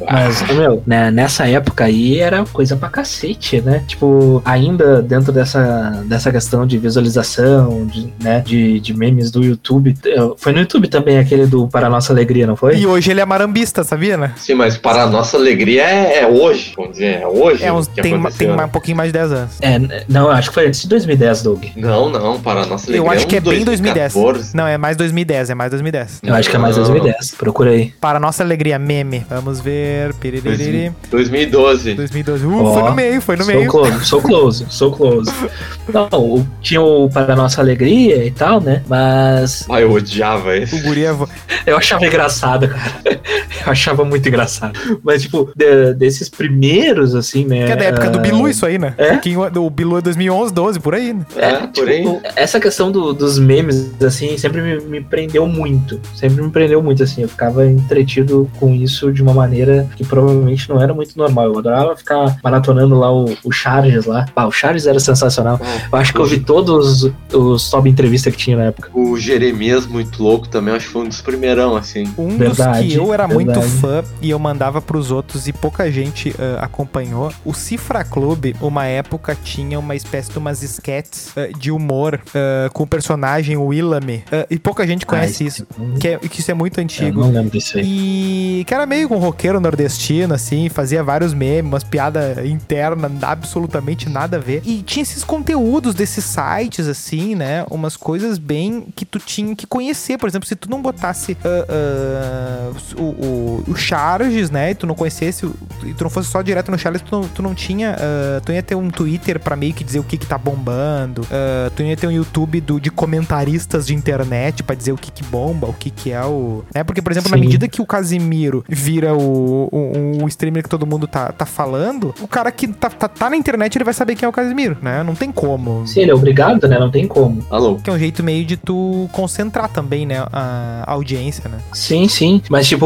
[0.09, 3.83] Mas, meu, né, nessa época aí era coisa pra cacete, né?
[3.87, 9.95] Tipo, ainda dentro dessa, dessa questão de visualização, de, né, de, de memes do YouTube.
[10.37, 12.77] Foi no YouTube também aquele do Para Nossa Alegria, não foi?
[12.77, 14.33] E hoje ele é marambista, sabia, né?
[14.37, 17.87] Sim, mas para a nossa alegria é, é hoje, vamos dizer, é hoje É uns,
[17.87, 18.55] tem, aconteceu.
[18.55, 19.51] tem um pouquinho mais de 10 anos.
[19.61, 21.65] É, não, acho que foi antes de 2010, Doug.
[21.75, 24.13] Não, não, para a nossa alegria Eu acho que é um bem 2010.
[24.13, 24.55] 2014.
[24.55, 26.19] Não, é mais 2010, é mais 2010.
[26.23, 26.83] Eu acho que é mais Não.
[26.83, 27.31] 2010.
[27.35, 27.93] Procura aí.
[27.99, 29.25] Para nossa alegria, meme.
[29.29, 29.78] Vamos ver.
[30.19, 30.91] Piririri.
[31.09, 31.93] 2012.
[31.95, 32.45] 2012.
[32.45, 33.69] Uh, Ó, foi no meio, foi no sou meio.
[33.69, 35.31] close, sou close, sou close.
[35.93, 38.83] Não, o- tinha o Para Nossa Alegria e tal, né?
[38.87, 40.79] Mas Ah, eu odiava O esse.
[40.81, 41.27] guri é vo-
[41.65, 43.19] eu achava engraçado, cara.
[43.65, 44.79] Eu achava muito engraçado.
[45.03, 47.65] Mas, tipo, de- desses primeiros, assim, né?
[47.65, 48.93] Que é da época do Bilu isso aí, né?
[48.97, 49.09] É?
[49.11, 51.25] Pouquinho- O Bilu é 2011, 12, por aí, né?
[51.35, 52.19] É, tipo, por aí.
[52.37, 55.99] essa questão do- dos memes, assim, sempre me, me prendeu muito.
[56.15, 57.21] Sempre me prendeu muito, assim.
[57.23, 61.45] Eu ficava entretido com isso de uma maneira que provavelmente não era muito normal.
[61.45, 64.25] Eu adorava ficar maratonando lá o, o Charges lá.
[64.35, 65.59] Ah, o Charges era sensacional.
[65.91, 68.89] Eu acho que eu vi todos os, os top entrevista que tinha na época.
[68.93, 72.03] O Jeremias muito louco também, acho que foi um dos primeirão, assim.
[72.17, 73.71] Um Verdade, dos que eu era muito verdade.
[73.79, 77.31] fã e eu mandava pros outros e pouca gente ah, acompanhou.
[77.45, 82.69] O Cifra Clube, uma época, tinha uma espécie de umas sketches ah, de humor ah,
[82.73, 84.23] com o personagem Willamy.
[84.31, 85.67] Ah, e pouca gente conhece Ah, isso.
[85.99, 87.21] Que, é, que isso é muito Eu antigo.
[87.21, 87.83] não lembro disso aí.
[87.85, 93.11] E que era meio com um roqueiro nordestino, assim, fazia vários memes, umas piadas internas,
[93.21, 94.61] absolutamente nada a ver.
[94.65, 97.65] E tinha esses conteúdos desses sites, assim, né?
[97.69, 100.17] Umas coisas bem que tu tinha que conhecer.
[100.17, 104.71] Por exemplo, se tu não botasse ah, ah, o, o, o Charges, né?
[104.71, 105.45] E tu não conhecesse,
[105.83, 107.95] e tu não fosse só direto no Charles, tu não, tu não tinha.
[107.97, 111.27] ah, tu ia ter um Twitter pra meio que dizer o que que tá bombando.
[111.75, 115.23] tu ia ter um YouTube do, de comentaristas de internet pra dizer o que que
[115.23, 116.63] bomba, o que que é o.
[116.73, 116.83] Né?
[116.83, 117.43] Porque, por exemplo, na Sim.
[117.43, 122.13] medida que o Casimiro vira o, o, o streamer que todo mundo tá, tá falando,
[122.21, 124.77] o cara que tá, tá, tá na internet ele vai saber quem é o Casimiro,
[124.81, 125.03] né?
[125.03, 125.85] Não tem como.
[125.87, 126.77] Sim, ele é obrigado, né?
[126.79, 127.43] Não tem como.
[127.49, 127.75] Alô?
[127.75, 130.25] Que é um jeito meio de tu concentrar também, né?
[130.31, 131.57] A audiência, né?
[131.73, 132.41] Sim, sim.
[132.49, 132.85] Mas, tipo,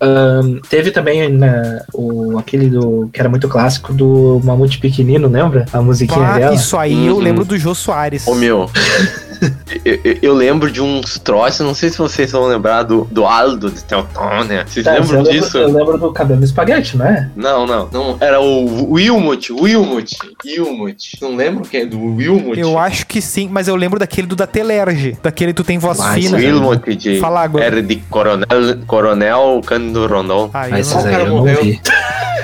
[0.00, 3.08] ahn, teve também né, o, aquele do.
[3.12, 5.66] que era muito clássico do Mamute Pequenino, lembra?
[5.72, 6.54] A musiquinha Pá, dela.
[6.54, 7.20] isso aí eu Uhum.
[7.20, 8.26] lembro do Jô Soares.
[8.26, 8.70] Ô meu.
[9.84, 13.24] eu, eu- eu lembro de uns troços, não sei se vocês vão lembrar do, do
[13.26, 14.64] Aldo de Teutônia.
[14.66, 15.58] Vocês Tá, lembram eu lembro- disso?
[15.58, 17.28] Eu lembro do cabelo espaguete, não é?
[17.36, 18.16] Não, não, não.
[18.20, 21.18] Era o Wilmot, Wilmot, Wilmot.
[21.20, 22.58] Não lembro quem é do Wilmot?
[22.58, 25.16] Eu acho que sim, mas eu lembro daquele do da Telerge.
[25.22, 26.36] Daquele tu tem voz Mas fina.
[26.36, 27.18] Wilmot de.
[27.20, 27.64] Fala agora.
[27.64, 28.46] Era de Coronel,
[28.86, 30.50] Coronel Cândido Rondon.
[30.52, 31.80] Ah, eu Mas não- esses aí eu não vi.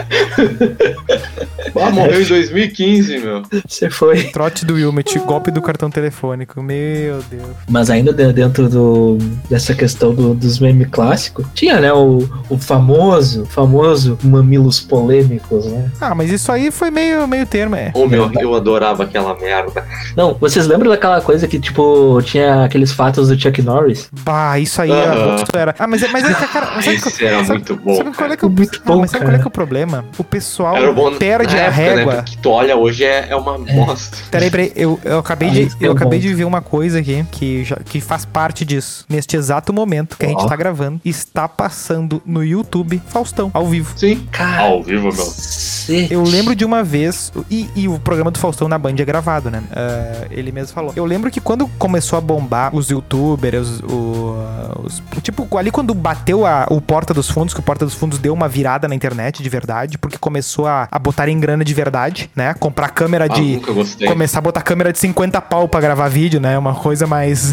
[1.78, 3.42] Ah, morreu em 2015, meu.
[3.68, 4.22] Você foi.
[4.24, 6.62] Trote do Wilmot, golpe do cartão telefônico.
[6.62, 7.42] Meu Deus.
[7.68, 9.18] Mas ainda de- dentro do,
[9.50, 15.90] dessa questão do- dos memes clássicos, tinha, né, o, o famoso, famoso mamilos polêmicos, né?
[16.00, 17.90] Ah, mas isso aí foi meio, meio termo, é.
[17.94, 19.84] Ô meu, eu adorava aquela merda.
[20.16, 24.08] Não, vocês lembram daquela coisa que, tipo, tinha aqueles fatos do Chuck Norris?
[24.24, 25.36] Bah, isso aí era, Aham.
[25.36, 25.74] isso era.
[25.78, 26.66] Ah, mas, é- mas é que, cara.
[26.80, 27.96] Sabe, Esse era sabe- muito bom.
[27.96, 29.32] sabe qual é que é o, Muito bom, mas sabe cara.
[29.32, 29.95] qual é que é o problema?
[30.18, 32.12] O pessoal Era bom perde a época, régua.
[32.14, 32.22] Né?
[32.22, 34.16] Porque tu olha hoje é, é uma bosta.
[34.30, 37.24] Peraí, peraí, eu, eu acabei, Ah, de, é eu acabei de ver uma coisa aqui
[37.30, 39.04] que, já, que faz parte disso.
[39.08, 43.92] Neste exato momento que a gente tá gravando, está passando no YouTube Faustão, ao vivo.
[43.96, 44.26] Sim.
[44.30, 45.12] Cara, Ao vivo, meu.
[45.24, 46.12] cacete.
[46.12, 49.50] Eu lembro de uma vez, e, e o programa do Faustão na Band é gravado,
[49.50, 49.62] né?
[49.72, 50.92] Ah, ele mesmo falou.
[50.96, 54.36] Eu lembro que quando começou a bombar os youtubers, o,
[54.82, 58.18] os- tipo, ali quando bateu a- o Porta dos Fundos, que o Porta dos Fundos
[58.18, 61.72] deu uma virada na internet de verdade, porque começou a, a botar em grana de
[61.72, 62.54] verdade, né?
[62.54, 63.60] Comprar câmera Ah, de.
[64.06, 66.58] Começar a botar câmera de 50 pau pra gravar vídeo, né?
[66.58, 67.52] Uma coisa mais.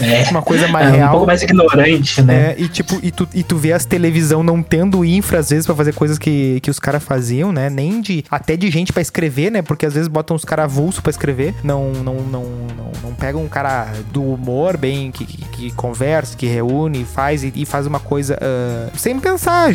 [0.00, 1.10] É, uma coisa mais é um real.
[1.10, 2.52] pouco mais ignorante, né?
[2.52, 5.66] É, e tipo, e tu, e tu vê as televisão não tendo infra, às vezes,
[5.66, 7.68] pra fazer coisas que, que os caras faziam, né?
[7.70, 8.24] Nem de.
[8.30, 9.62] Até de gente pra escrever, né?
[9.62, 11.54] Porque às vezes botam os caras avulso pra escrever.
[11.62, 16.36] Não, não, não, não, não pegam um cara do humor bem, que, que, que conversa,
[16.36, 19.72] que reúne, faz e, e faz uma coisa ah, sem pensar ah,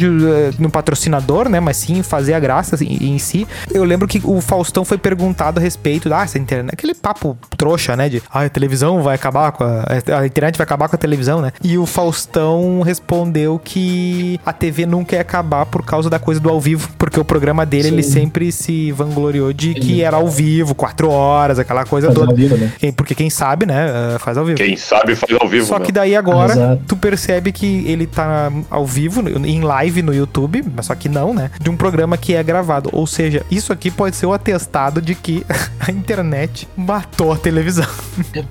[0.59, 1.59] no patrocinador, né?
[1.59, 3.47] Mas sim fazer a graça assim, em si.
[3.73, 7.37] Eu lembro que o Faustão foi perguntado a respeito da ah, essa internet, aquele papo
[7.57, 8.09] trouxa, né?
[8.09, 9.85] De ah, a televisão vai acabar com a,
[10.19, 11.51] a internet vai acabar com a televisão, né?
[11.63, 16.49] E o Faustão respondeu que a TV nunca ia acabar por causa da coisa do
[16.49, 18.11] ao vivo, porque o programa dele ele Sim.
[18.11, 22.31] sempre se vangloriou de que Ele- era ao vivo, quatro horas, aquela coisa Fazer toda.
[22.31, 22.71] ao vivo, né?
[22.95, 24.17] Porque quem sabe, né?
[24.19, 24.57] Faz ao vivo.
[24.57, 25.85] Quem sabe faz ao vivo, Só meu.
[25.85, 26.81] que daí agora Exato.
[26.87, 31.33] tu percebe que ele tá ao vivo, em live no YouTube, mas só que não,
[31.33, 31.49] né?
[31.59, 32.89] De um programa que é gravado.
[32.91, 35.45] Ou seja, isso aqui pode ser o atestado de que
[35.79, 37.87] a internet matou a televisão.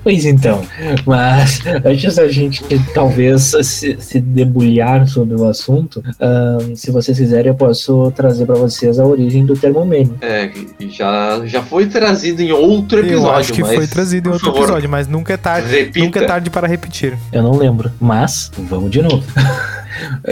[0.03, 0.65] Pois então,
[1.05, 2.63] mas antes da gente
[2.93, 8.55] talvez se, se debulhar sobre o assunto, ahn, se vocês quiserem, eu posso trazer pra
[8.55, 10.15] vocês a origem do termo meme.
[10.21, 10.49] É,
[10.89, 14.47] já, já foi trazido em outro episódio, Eu acho que mas, foi trazido em outro
[14.47, 15.69] favor, episódio, mas nunca é tarde.
[15.69, 15.99] Repita.
[15.99, 17.15] Nunca é tarde para repetir.
[17.31, 19.23] Eu não lembro, mas vamos de novo.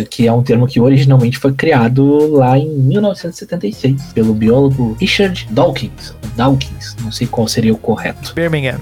[0.10, 6.14] que é um termo que originalmente foi criado lá em 1976 pelo biólogo Richard Dawkins.
[6.36, 8.34] Dawkins, não sei qual seria o correto.
[8.34, 8.80] Birmingham.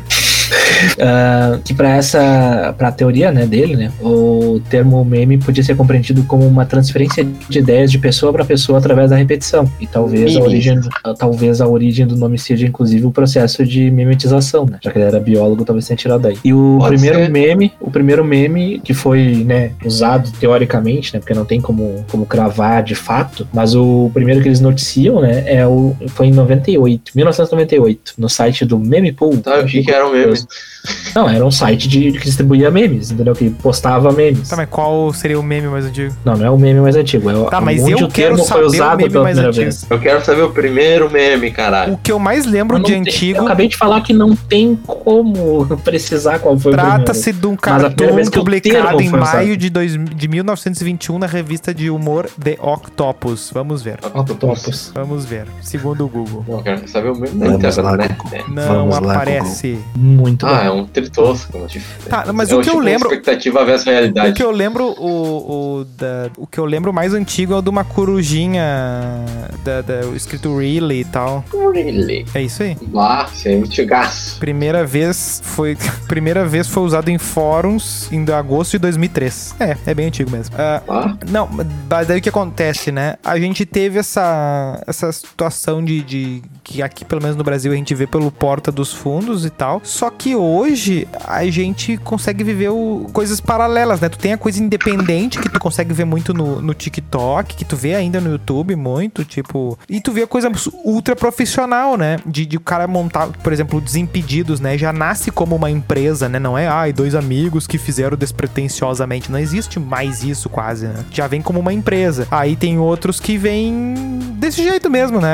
[1.00, 5.76] Ah, que para essa para a teoria né, dele, né, o termo meme podia ser
[5.76, 9.70] compreendido como uma transferência de ideias de pessoa para pessoa através da repetição.
[9.80, 10.80] E talvez a origem
[11.18, 14.80] talvez a origem do nome seja inclusive o processo de memetização, né?
[14.82, 16.38] Já que ele era biólogo, talvez tenha tirado daí.
[16.44, 17.32] E o Pode primeiro ser.
[17.32, 22.26] meme, o primeiro meme que foi, né, usado teoricamente, né, porque não tem como como
[22.26, 27.12] cravar de fato, mas o primeiro que eles noticiam, né, é o foi em 98,
[27.16, 29.40] 1998, no site do Memepool.
[29.44, 30.35] Sabe o que, que era o meme?
[30.36, 30.75] Because
[31.16, 33.34] Não, era um site de, que distribuía memes, entendeu?
[33.34, 34.50] Que postava memes.
[34.50, 36.14] Tá, mas qual seria o meme mais antigo?
[36.26, 37.30] Não, não é o meme mais antigo.
[37.30, 39.38] É Tá, mas onde eu o quero termo saber foi o usado meme pela mais
[39.38, 39.54] antigo.
[39.56, 39.86] vez.
[39.90, 41.94] Eu quero saber o primeiro meme, caralho.
[41.94, 44.36] O que eu mais lembro Eu de tenho- antigo Eu acabei de falar que não
[44.36, 49.70] tem como precisar qual foi o trata-se de um cartoon o publicado em maio de,
[49.70, 53.52] dois, de 1921 na revista de humor The Octopus.
[53.54, 54.00] Vamos ver.
[54.14, 54.92] Octopus.
[54.94, 55.46] Vamos ver.
[55.62, 56.44] Segundo o Google.
[56.48, 57.48] Não, eu quero saber o meme da
[57.82, 58.16] lá, internet.
[58.32, 58.44] Né?
[58.48, 59.80] Não Vamos lá, aparece.
[59.96, 60.56] Muito Ah, bom.
[60.66, 61.66] é um tritosco.
[61.68, 64.34] Tipo, Tá, mas é o que eu tipo lembro- expectativa versus O realidade.
[64.34, 67.70] que eu lembro, o, o, da, o que eu lembro mais antigo é o de
[67.70, 69.26] uma corujinha
[69.64, 71.44] da, da, escrito Really e tal.
[71.74, 72.26] Really?
[72.34, 72.78] É isso aí.
[72.92, 74.40] Lá, você é antigaço.
[74.40, 79.56] Primeira vez foi primeira vez foi usado em fóruns em agosto de 2003.
[79.60, 80.56] É, é bem antigo mesmo.
[80.58, 81.18] Ah, Lá?
[81.30, 81.48] não,
[81.90, 83.16] mas daí o que acontece, né?
[83.24, 87.76] A gente teve essa, essa situação de, de que aqui, pelo menos no Brasil, a
[87.76, 89.80] gente vê pelo Porta dos Fundos e tal.
[89.84, 94.10] Só que hoje a gente consegue viver o- coisas paralelas, né?
[94.10, 97.76] Tu tem a coisa independente que tu consegue ver muito no, no TikTok, que tu
[97.76, 99.78] vê ainda no YouTube muito, tipo.
[99.88, 100.52] E tu vê a coisa
[100.84, 102.18] ultra profissional, né?
[102.26, 104.76] De, de o cara montar, por exemplo, Desimpedidos, né?
[104.76, 106.40] Já nasce como uma empresa, né?
[106.40, 109.32] Não é, ai, dois amigos que fizeram despretensiosamente.
[109.32, 111.06] Não existe mais isso quase, né?
[111.12, 112.28] Já vem como uma empresa.
[112.32, 113.94] Aí tem outros que vêm
[114.40, 115.30] desse jeito mesmo, né?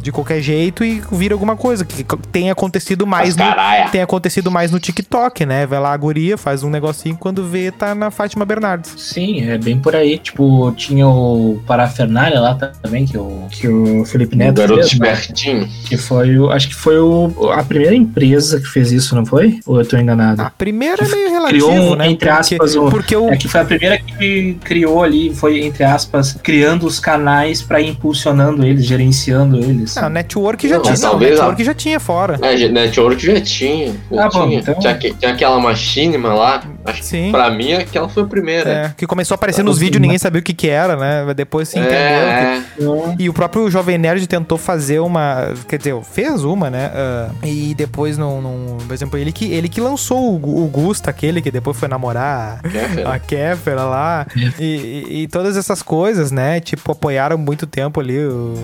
[0.00, 1.84] De qualquer jeito e vira alguma coisa.
[1.84, 3.90] Que tem acontecido mais Mas no, caralho.
[3.90, 5.66] tem acontecido mais no TikTok, né?
[5.66, 8.94] Vai lá a guria, faz um negocinho, quando vê, tá na Fátima Bernardes.
[8.96, 10.18] Sim, é bem por aí.
[10.18, 14.98] Tipo, tinha o Parafernália lá também, que o, que o Felipe O Neto garoto fez,
[14.98, 15.12] né?
[15.12, 15.68] espertinho.
[15.86, 16.50] Que foi o.
[16.50, 19.60] Acho que foi o, a primeira empresa que fez isso, não foi?
[19.66, 20.40] Ou eu tô enganado?
[20.42, 22.08] A primeira é meio relativo, Criou né?
[22.10, 23.30] entre Porque- aspas, o, Porque o.
[23.30, 27.80] É que foi a primeira que criou ali, foi, entre aspas, criando os canais pra
[27.80, 29.94] ir impulsionando eles, gerenciando eles.
[29.96, 30.94] Não, network já Não, tinha.
[30.94, 32.38] Não, talvez network já tinha fora.
[32.40, 33.92] É, Network já tinha.
[34.10, 34.60] Já Ah, bom, tinha.
[34.60, 36.62] então- Tinha, tinha aquela machinima lá.
[36.84, 37.30] Acho que Sim.
[37.32, 38.70] pra mim aquela foi a primeira.
[38.70, 41.32] É, que começou a aparecer nos os- vídeos, ninguém sabia o que que era, né?
[41.34, 41.96] Depois se entendeu.
[41.98, 45.52] que- é, Então, E o próprio Jovem Nerd tentou fazer uma.
[45.68, 46.90] Quer dizer, fez uma, né?
[46.94, 51.10] ah, e depois, não, não- por exemplo, ele que, ele que lançou o, o Gusta,
[51.10, 54.26] aquele que depois foi namorar é, a Kéfera lá.
[54.58, 56.60] E, e- todas essas coisas, né?
[56.60, 58.18] Tipo, apoiaram muito tempo ali.
[58.26, 58.54] O,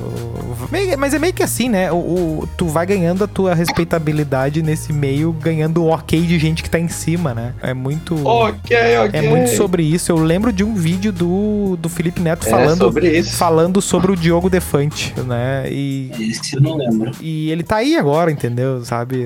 [0.99, 1.91] mas é meio que assim, né?
[1.93, 6.62] O, o- tu vai ganhando a tua respeitabilidade nesse meio, ganhando o ok de gente
[6.62, 7.55] que tá em cima, né?
[7.62, 8.10] É muito.
[8.17, 9.11] Ok, ok.
[9.13, 10.11] É muito sobre isso.
[10.13, 13.37] Eu lembro de um vídeo do, do Felipe Neto É falando sobre isso.
[13.37, 15.65] falando sobre o Diogo Defante, né?
[15.71, 17.11] E, Esse eu não lembro.
[17.21, 18.85] e ele tá aí agora, entendeu?
[18.85, 19.25] Sabe?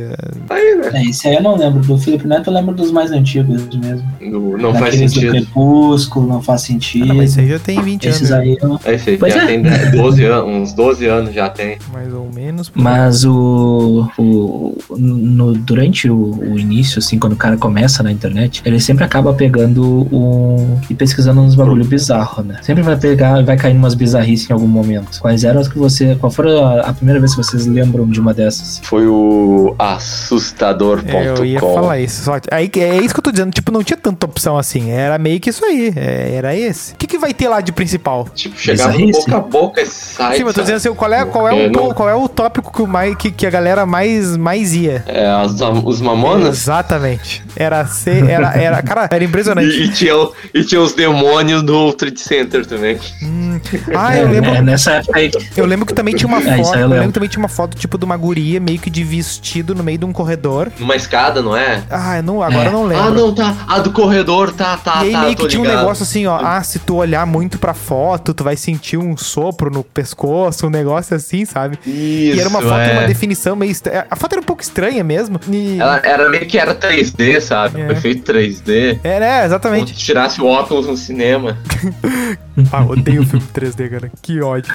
[0.50, 0.90] Aí, né?
[0.94, 1.80] É, esse aí eu não lembro.
[1.80, 4.06] Do Felipe Neto eu lembro dos mais antigos mesmo.
[4.20, 5.32] Não, não faz Daqueles do sentido.
[5.32, 7.06] Crepúsculo, não faz Ah, sentido.
[7.06, 8.80] não, mas isso aí já tem 20 Esses anos, aí eu...
[8.84, 9.46] Aí você Pois já é.
[9.46, 11.78] tem 10, 12 anos, uns 12 anos já tem.
[11.92, 12.70] mais ou menos.
[12.74, 18.62] Mas o, o no, durante o, o início, assim, quando o cara começa na internet,
[18.64, 22.56] ele sempre acaba pegando um e pesquisando uns bagulho bizarro, né?
[22.62, 25.18] Sempre vai pegar, vai cair umas bizarrices em algum momento.
[25.20, 28.20] Quais eram as que você, qual foi a, a primeira vez que vocês lembram de
[28.20, 28.80] uma dessas?
[28.84, 31.08] Foi o assustador.com.
[31.16, 32.24] É, Eu ia falar isso.
[32.24, 33.50] Só, aí, é isso que eu tô dizendo.
[33.52, 34.90] Tipo, não tinha tanta opção assim.
[34.90, 35.92] Era meio que isso aí.
[35.96, 36.92] é, era esse.
[36.94, 38.26] O que, que vai ter lá de principal?
[38.34, 39.20] Tipo, chegava Bizarrice.
[39.20, 40.38] boca a boca esse site.
[40.38, 42.14] Sim, mas eu tô dizendo assim, qual é, qual é, É, o, não- qual é
[42.14, 45.02] o tópico que, o mais, que, que a galera mais, mais ia?
[45.06, 46.58] É, as- os mamonas?
[46.62, 47.44] Exatamente.
[47.56, 49.68] Era ser, era, era, cara, era impressionante.
[49.68, 50.14] E, e tinha,
[50.52, 52.98] e tinha os demônios do Trade Center também.
[53.22, 53.60] Hum.
[53.94, 55.30] Ah, É, eu lembro, é, nessa época aí.
[55.56, 57.76] eu lembro que também tinha uma É, foto, eu eu lembro também tinha uma foto
[57.76, 60.70] tipo de uma guria meio que de vestido no meio de um corredor.
[60.78, 61.82] Numa escada, não é?
[61.90, 63.04] Ah, não, agora eu não lembro.
[63.04, 63.56] Ah, não, tá.
[63.66, 65.20] A do corredor, tá, tá, e aí tá.
[65.22, 65.80] meio que tinha um ligado.
[65.80, 66.38] negócio assim, ó.
[66.42, 70.70] Ah, se tu olhar muito pra foto, tu vai sentir um sopro no pescoço, um
[70.70, 71.78] negócio assim, sabe?
[71.86, 72.92] Isso, e era uma foto, é.
[72.98, 74.06] uma definição meio estranha.
[74.10, 75.40] A foto era um pouco estranha mesmo.
[75.48, 75.78] E...
[75.78, 77.80] Ela era meio que era 3D, sabe?
[77.80, 77.86] É.
[77.86, 78.22] Foi feito
[78.62, 79.00] 3D.
[79.02, 79.44] É, né?
[79.44, 79.90] Exatamente.
[79.90, 81.58] se tirasse o óculos no cinema.
[82.70, 84.12] Ah, odeio filme 3D, cara.
[84.22, 84.72] Que ódio.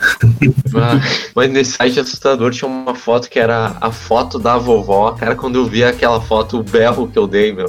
[0.76, 1.00] Ah,
[1.34, 5.12] Mas nesse site assustador tinha uma foto que era a foto da vovó.
[5.14, 7.68] Cara, quando eu vi aquela foto, o berro que eu dei, meu.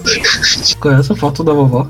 [0.80, 1.86] Qual é essa foto da vovó?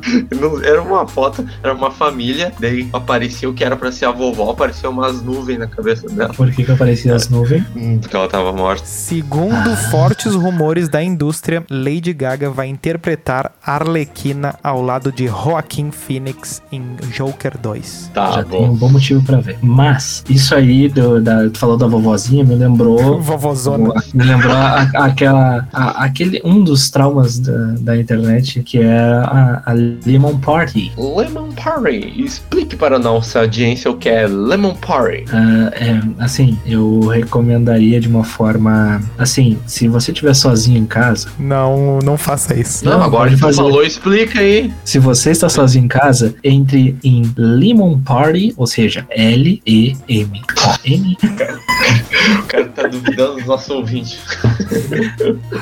[0.62, 4.50] Era uma foto, era uma família, daí aparecia o que era pra ser a vovó,
[4.50, 6.34] aparecia umas nuvens na cabeça dela.
[6.34, 7.64] Por que que aparecia as nuvens?
[7.74, 8.84] Hum, Porque ela tava morta.
[8.84, 13.52] Segundo fortes rumores da indústria, Lady Gaga vai interpretar
[14.00, 16.82] Arlequina ao lado de Joaquin Phoenix em
[17.12, 18.10] Joker 2.
[18.14, 18.70] Tá Já tem bom.
[18.70, 19.58] um bom motivo pra ver.
[19.62, 23.20] Mas, isso aí, do, da, tu falou da vovozinha, me lembrou.
[23.20, 23.92] Vovozona.
[24.14, 25.68] Me lembrou a- aquela.
[25.72, 29.72] a- aquele, um dos traumas da, da internet, que é a, a
[30.06, 30.92] Lemon Party.
[30.96, 32.22] Lemon Party.
[32.24, 35.24] Explique para a nossa audiência o que é Lemon Party.
[35.32, 39.00] Ah, é, assim, eu recomendaria de uma forma.
[39.18, 42.84] Assim, se você estiver sozinho em casa, Não, não faça isso.
[42.84, 43.56] Não, Não, agora que tu fazer.
[43.56, 44.72] falou, explica aí.
[44.84, 50.42] se você está sozinho em casa, entre em Lemon Party, ou seja, L-E-M.
[50.84, 51.18] N.
[52.38, 54.18] O cara tá duvidando dos nossos ouvintes.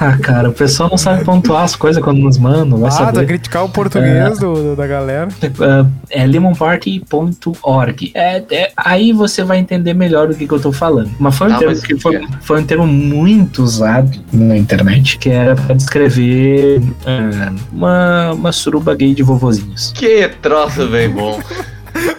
[0.01, 3.05] Ah, cara, o pessoal não sabe pontuar as coisas quando nos mandam, vai Ah, tá
[3.07, 3.27] saber.
[3.27, 5.29] criticar o português do, do- da galera.
[5.61, 8.11] Ah, é lemonparty.org.
[8.15, 11.11] É, é, aí você vai entender melhor o que, que eu tô falando.
[11.19, 12.23] Mas foi um, Ah, termo mas que que foi, é?
[12.43, 18.95] foi um termo muito usado na internet, que era pra descrever ah, uma, uma suruba
[18.95, 19.93] gay de vovozinhos.
[19.93, 21.41] Que troço bem bom.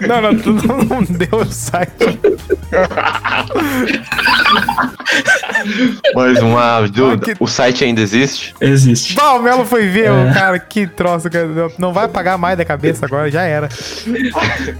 [0.07, 2.19] Não, não, tu não, não deu o site.
[6.15, 7.25] Mais uma dúvida.
[7.33, 8.53] Que- O site ainda existe?
[8.61, 9.15] Existe.
[9.15, 10.11] Bah, o Melo foi ver, É.
[10.11, 11.47] o cara, que troço, cara.
[11.77, 13.69] Não vai apagar mais da cabeça agora, já era.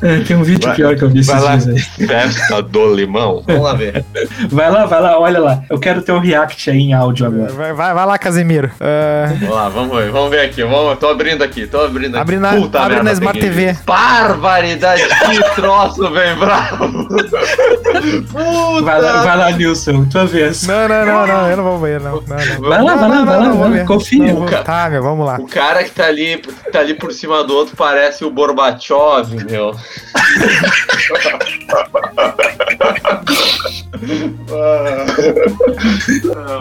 [0.02, 1.56] É, tem um vídeo Vai- pior que eu vi esses vai lá.
[1.56, 1.68] dias
[2.00, 2.08] aí.
[2.08, 3.44] Festa do limão?
[3.46, 4.04] Vamos lá ver.
[4.50, 5.64] Vai lá, vai lá, olha lá.
[5.70, 7.52] Eu quero ter um react aí em áudio agora.
[7.52, 8.72] Vai, vai, vai lá, Casemiro.
[8.80, 10.12] Ah, Vamos lá, vamos ver.
[10.12, 10.64] Vamos ver aqui.
[10.64, 12.22] Vamos, tô abrindo aqui, tô abrindo aqui.
[12.22, 13.40] Abre na- abre merda, na Smart.
[13.40, 13.76] TV.
[13.86, 17.08] Barbaridade, que troço bem bravo.
[17.08, 18.82] Puta.
[18.84, 20.64] Vai lá, vai lá, Nilson, tua vez.
[20.68, 22.16] não, não, não, não, eu não vou ver, não.
[22.16, 22.70] não, não.
[22.70, 24.34] Vai lá, vai lá, vai lá, vai confia.
[24.34, 25.38] Não, vou- Tá, meu, vamos lá.
[25.40, 26.38] O cara que tá ali,
[26.72, 29.76] tá ali por cima do outro parece o Gorbachev, meu.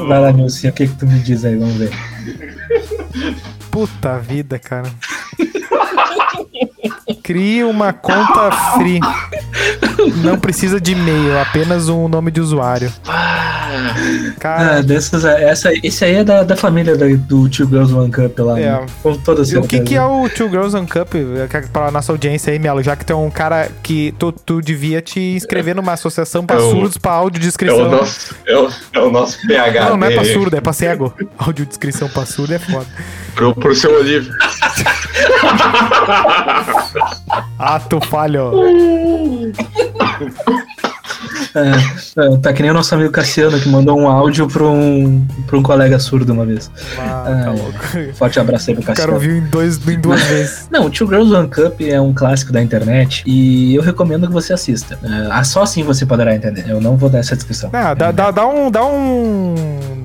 [0.07, 1.91] Vai lá, Nilson, o que que tu me diz aí, vamos ver.
[3.70, 4.89] Puta vida, cara.
[7.29, 9.01] Crie uma conta free.
[10.24, 12.91] Não precisa de e-mail, apenas um nome de usuário.
[13.07, 13.38] Ah,
[14.38, 18.10] Cara, Ah, dessas, essa, esse aí é da, da família da- do Two Girls One
[18.10, 18.62] Cup lá, É.
[18.72, 18.86] né?
[19.02, 21.14] Com toda E o que, que é o Two Girls One Cup?
[21.14, 24.60] É Pra nossa audiência aí, Melo, já que tu é um cara que tu, tu
[24.60, 27.86] devia te inscrever numa associação pra É o- surdos pra é, audiodescrição.
[27.86, 29.90] o nosso, é, o, é o nosso PH.
[29.90, 31.12] Não, não é pra surdo, é pra cego.
[31.38, 32.86] Audiodescrição pra surdo é foda.
[33.34, 34.32] Pro, pro seu Olívio.
[37.58, 38.50] Ato falho.
[41.55, 45.26] É, é, tá que nem o nosso amigo Cassiano que mandou um áudio pra um,
[45.46, 46.70] pra um colega surdo uma vez.
[46.99, 47.49] Ah, tá é.
[47.51, 48.14] louco.
[48.14, 49.14] Forte abraço aí pro O cara Cassiano.
[49.14, 50.68] ouviu em, dois, em duas vezes.
[50.70, 54.32] Não, o Two Girls One Cup é um clássico da internet e eu recomendo que
[54.32, 54.99] você assista.
[55.03, 56.64] É, ah, só assim você poderá entender.
[56.68, 57.70] Eu não vou dar essa descrição.
[57.72, 58.70] Não, dá, dá, dá um.
[58.70, 59.55] Dá um.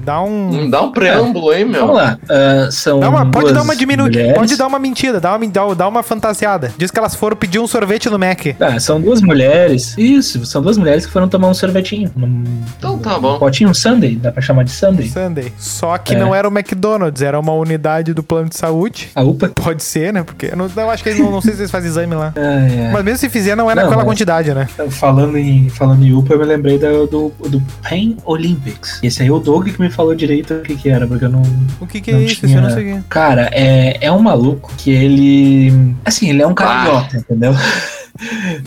[0.03, 0.69] Dá um.
[0.69, 1.81] Dá um preâmbulo aí, meu.
[1.81, 2.17] Vamos lá.
[2.29, 5.47] ah, são Dá uma, pode duas dar uma diminuída, pode dar uma mentira, dá uma,
[5.47, 6.71] dá, dá uma fantasiada.
[6.77, 8.47] Diz que elas foram pedir um sorvete no Mac.
[8.59, 9.95] Ah, são duas mulheres.
[9.97, 12.11] Isso, são duas mulheres que foram tomar um sorvetinho.
[12.15, 12.43] Num,
[12.77, 13.39] Então tá um bom.
[13.39, 15.07] potinho um Sunday, dá pra chamar de Sunday.
[15.09, 15.51] Sunday.
[15.57, 16.17] Só que É.
[16.17, 19.09] não era o McDonald's, era uma unidade do plano de saúde.
[19.15, 19.49] A UPA.
[19.49, 20.23] Pode ser, né?
[20.23, 22.33] Porque eu, não, eu acho que eles não, não sei se eles fazem exame lá.
[22.43, 22.91] Ah, é.
[22.91, 24.67] Mas mesmo se fizer, não é Não, naquela quantidade, né?
[24.89, 28.99] Falando em, falando em UPA, eu me lembrei do, do, do Pain Olympics.
[29.01, 31.29] Esse aí é o Doug que me falou direito o que, que era, porque eu
[31.29, 31.41] não.
[31.79, 32.45] O que, que é isso?
[32.45, 33.01] tinha- Eu não sei que.
[33.09, 35.93] Cara, é, é um maluco que ele.
[36.05, 36.85] Assim, ele é um cara Ah.
[36.87, 37.53] idiota, entendeu?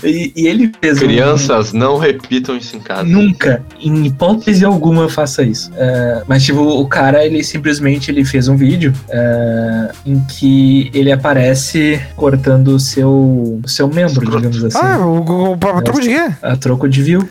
[0.05, 0.99] E, e ele fez.
[0.99, 3.05] um- Crianças, não repitam isso em casa.
[3.05, 5.71] Nunca, em hipótese alguma, faça isso.
[5.77, 11.11] É, mas, tipo, o cara, ele simplesmente ele fez um vídeo é, em que ele
[11.13, 14.79] aparece cortando o seu, o seu membro, digamos assim.
[14.81, 16.31] Ah, o, o, o, o troco de quê?
[16.43, 17.29] A troco de view.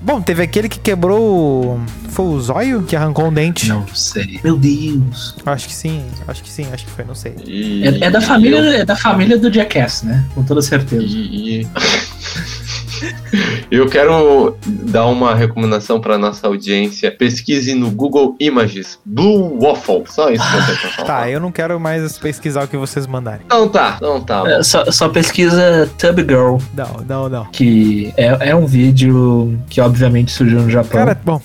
[0.00, 1.76] Bom, teve aquele que quebrou.
[1.76, 1.80] o-
[2.10, 3.68] Foi o zóio que arrancou um dente?
[3.68, 4.40] Não sei.
[4.42, 5.36] Meu Deus.
[5.46, 7.34] Acho que sim, acho que sim, acho que foi, não sei.
[7.46, 10.24] E- É, é da família, é da família do Jackass, né?
[10.34, 11.04] Com toda certeza.
[11.06, 11.66] E-
[13.70, 17.10] Eu quero dar uma recomendação para nossa audiência.
[17.10, 20.04] Pesquise no Google Images Blue Waffle.
[20.06, 21.06] Só isso que eu tenho pra falar.
[21.06, 23.40] Tá, eu não quero mais pesquisar o que vocês mandarem.
[23.48, 24.42] Não tá, não tá.
[24.46, 27.44] É, só, só pesquisa Tub Girl, Não, não, não.
[27.46, 30.90] que é, é um vídeo que obviamente surgiu no Japão.
[30.90, 31.40] Cara, bom,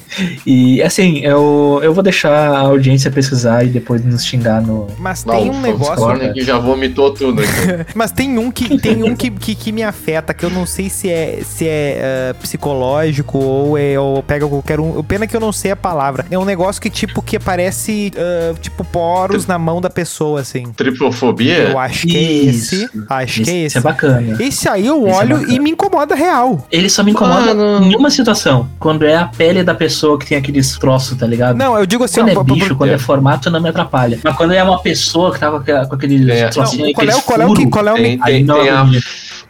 [0.46, 4.88] E assim, eu, eu vou deixar a audiência pesquisar e depois nos xingar no.
[4.98, 5.96] mas Não, tem o um negócio.
[5.96, 7.52] Corner que já vomitou tudo aqui.
[7.96, 10.90] Mas tem um que tem um que, que, que me afeta, que eu não sei
[10.90, 15.02] se é, se é ah, psicológico ou é ou pega qualquer um.
[15.04, 16.26] Pena que eu não sei a palavra.
[16.30, 20.72] É um negócio que tipo que parece ah, tipo poros na mão da pessoa, assim.
[20.74, 21.70] Triplofobia?
[21.70, 22.84] Eu acho que é esse.
[22.86, 23.04] Isso.
[23.10, 23.78] Acho que é Isso esse.
[23.78, 24.38] é bacana.
[24.44, 25.54] Esse aí eu Esse é olho bacana.
[25.54, 26.68] e me incomoda real.
[26.72, 27.86] Ele só me incomoda Mano.
[27.86, 28.68] em uma situação.
[28.80, 31.56] Quando é a pele da pessoa que tem aqueles troços, tá ligado?
[31.58, 34.20] Não, eu digo assim, Quando é ó, p- bicho, quando é formato, não me atrapalha.
[34.24, 36.48] Mas quando é uma pessoa que tá com, aquele É.
[36.50, 38.56] trocinho, não, qual é, qual é o que, qual é o Tem, Aí tem, não
[38.60, 39.06] tem é a, bonito.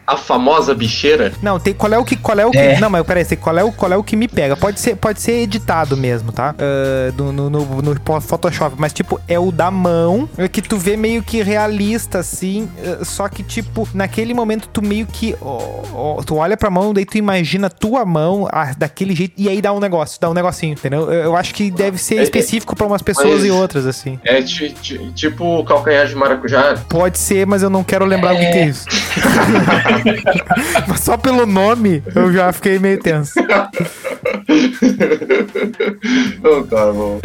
[0.05, 1.31] A famosa bicheira.
[1.41, 2.79] Não, tem qual é o que qual é o que É.
[2.79, 4.55] não, mas peraí, qual é o qual é o que me pega?
[4.55, 6.53] Pode ser pode ser editado mesmo, tá?
[6.57, 10.77] Ah, do- no, no, no Photoshop, mas tipo é o da mão é que tu
[10.77, 15.81] vê meio que realista assim, ah, só que tipo naquele momento tu meio que ó,
[15.93, 19.47] ó, tu olha pra mão daí tu imagina a tua mão ah, daquele jeito e
[19.49, 21.11] aí dá um negócio, dá um negocinho, entendeu?
[21.11, 24.19] Eu, eu acho que deve ser É, é, específico pra umas pessoas e outras assim.
[24.23, 26.75] É ti- ti- tipo calcanhar de maracujá.
[26.89, 28.85] Pode ser, mas eu não quero lembrar o que, que é isso.
[30.87, 33.33] mas só pelo nome eu já fiquei meio tenso.
[36.43, 37.19] Ô, tá bom.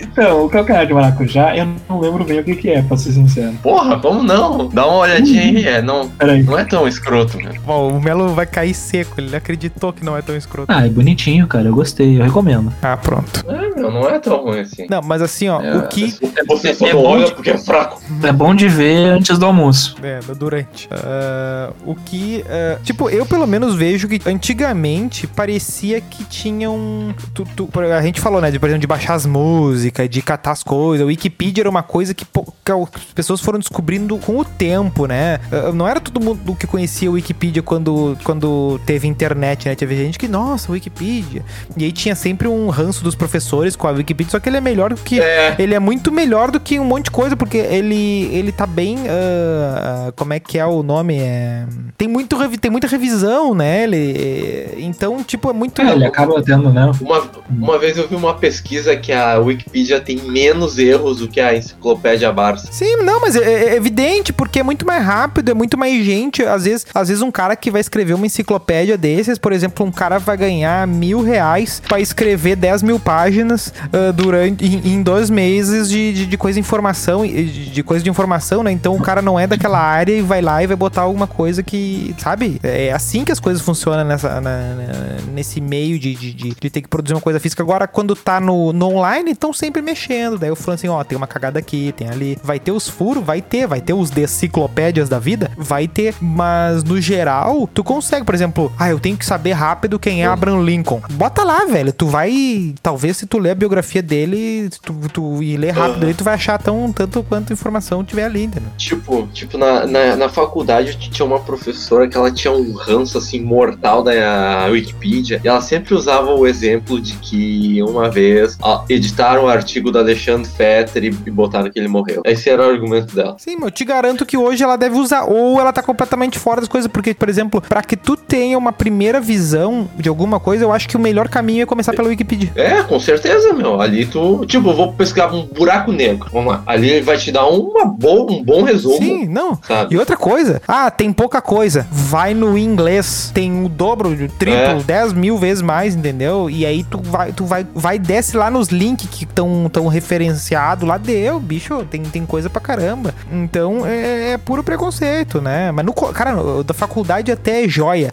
[0.00, 3.12] Então, o calcanhar de maracujá, eu não lembro bem o que, que é, pra ser
[3.12, 3.52] sincero.
[3.62, 4.68] Porra, como não?
[4.68, 5.66] Dá uma olhadinha aí.
[5.66, 6.42] É, não, Peraí.
[6.42, 7.52] não é tão escroto, né?
[7.64, 10.70] Bom, o Melo vai cair seco, ele acreditou que não é tão escroto.
[10.72, 11.68] Ah, é bonitinho, cara.
[11.68, 12.72] Eu gostei, eu recomendo.
[12.82, 13.44] Ah, pronto.
[13.48, 14.86] É, meu, não é tão ruim assim.
[14.88, 16.14] Não, mas assim, ó, É, o que.
[16.46, 18.00] Você só é não bom olha de- porque é fraco.
[18.22, 19.96] É bom de ver antes do almoço.
[20.02, 20.88] É, durante.
[20.92, 22.44] Ah, o que.
[22.48, 27.14] ah, tipo, eu pelo menos vejo que antigamente parecia que tinham.
[27.34, 28.50] tu- tu- a gente falou, né?
[28.50, 31.04] De, por exemplo, de baixar as músicas, de catar as coisas.
[31.04, 35.38] O Wikipedia era uma coisa que, que as pessoas foram descobrindo com o tempo, né?
[35.52, 39.74] Ah, não era todo mundo que conhecia o Wikipedia quando, quando teve internet, né?
[39.74, 41.42] Teve gente que, nossa, Wikipedia.
[41.76, 44.60] E aí tinha sempre um ranço dos professores com a Wikipedia, só que ele é
[44.60, 45.20] melhor do que.
[45.20, 45.54] É.
[45.58, 48.96] Ele é muito melhor do que um monte de coisa, porque ele, ele tá bem.
[49.08, 51.18] ah, como é que é o nome?
[51.18, 51.64] É,
[51.96, 53.84] tem, muito, tem muita revisão, né?
[53.84, 55.80] Ele, é, então, tipo, é muito.
[55.80, 56.90] É, ele acaba tendo, né?
[57.00, 61.40] Uma, uma vez eu vi uma pesquisa que a Wikipedia tem menos erros do que
[61.40, 62.68] a enciclopédia Barça.
[62.70, 66.42] Sim, não, mas é, é evidente, porque é muito mais rápido, é muito mais gente.
[66.42, 69.90] Às vezes, às vezes um cara que vai escrever uma enciclopédia desses, por exemplo, um
[69.92, 75.30] cara vai ganhar mil reais pra escrever 10 mil páginas ah, durante em, em dois
[75.30, 78.70] meses de, de, de coisa de informação, e- de, de coisa de informação, né?
[78.72, 81.62] Então o cara não é daquela área e vai lá e vai botar alguma coisa
[81.62, 82.58] que, sabe?
[82.62, 86.70] É assim que as coisas funcionam nessa, na- na- nesse meio de, de, de, de
[86.70, 87.62] ter que produzir uma coisa física.
[87.62, 90.38] Agora, quando tá no, no online, estão sempre mexendo.
[90.38, 92.38] Daí eu falo assim, ó, tem uma cagada aqui, tem ali.
[92.42, 93.24] Vai ter os furos?
[93.24, 93.66] Vai ter.
[93.66, 95.50] Vai ter os deciclopédias da vida?
[95.56, 96.14] Vai ter.
[96.20, 100.26] Mas, no geral, tu consegue, por exemplo, ah, eu tenho que saber rápido quem é
[100.26, 101.00] Abraham Lincoln.
[101.12, 101.92] Bota lá, velho.
[101.92, 102.74] Tu vai...
[102.82, 106.04] Talvez se tu ler a biografia dele tu, tu, e ler rápido Aham.
[106.04, 108.70] ali, tu vai achar tão, tanto quanto informação tiver ali, entendeu?
[108.76, 113.40] Tipo, tipo na, na, na faculdade tinha uma professora que ela tinha um ranço assim
[113.40, 119.44] mortal da Wikipedia e ela sempre usava o exemplo de que uma vez ó, editaram
[119.44, 122.22] o artigo do Alexandre Fetter e, botaram que ele morreu.
[122.24, 123.36] Esse era o argumento dela.
[123.38, 126.60] Sim, mas eu te garanto que hoje ela deve usar, ou ela tá completamente fora
[126.60, 130.64] das coisas, porque, por exemplo, pra que tu tenha uma primeira visão de alguma coisa,
[130.64, 132.52] eu acho que o melhor caminho é começar pela Wikipedia.
[132.54, 133.80] É, com certeza, meu.
[133.80, 134.44] Ali tu.
[134.46, 136.28] Tipo, eu vou pesquisar um buraco negro.
[136.32, 136.62] Vamos lá.
[136.66, 138.98] Ali ele vai te dar uma boa, um bom resumo.
[138.98, 139.58] Sim, não.
[139.66, 139.94] Sabe?
[139.94, 141.86] E outra coisa, ah, tem pouca coisa.
[141.90, 144.82] Vai no inglês, tem o dobro, o triplo, É.
[144.84, 146.48] 10 mil vezes mais, entendeu?
[146.48, 150.86] E aí tu vai, tu vai, vai desce lá nos links que estão tão referenciados
[150.88, 153.14] lá, deu, bicho, tem, tem coisa pra caramba.
[153.32, 155.70] Então é, é puro preconceito, né?
[155.72, 158.12] Mas no, cara, da faculdade até é joia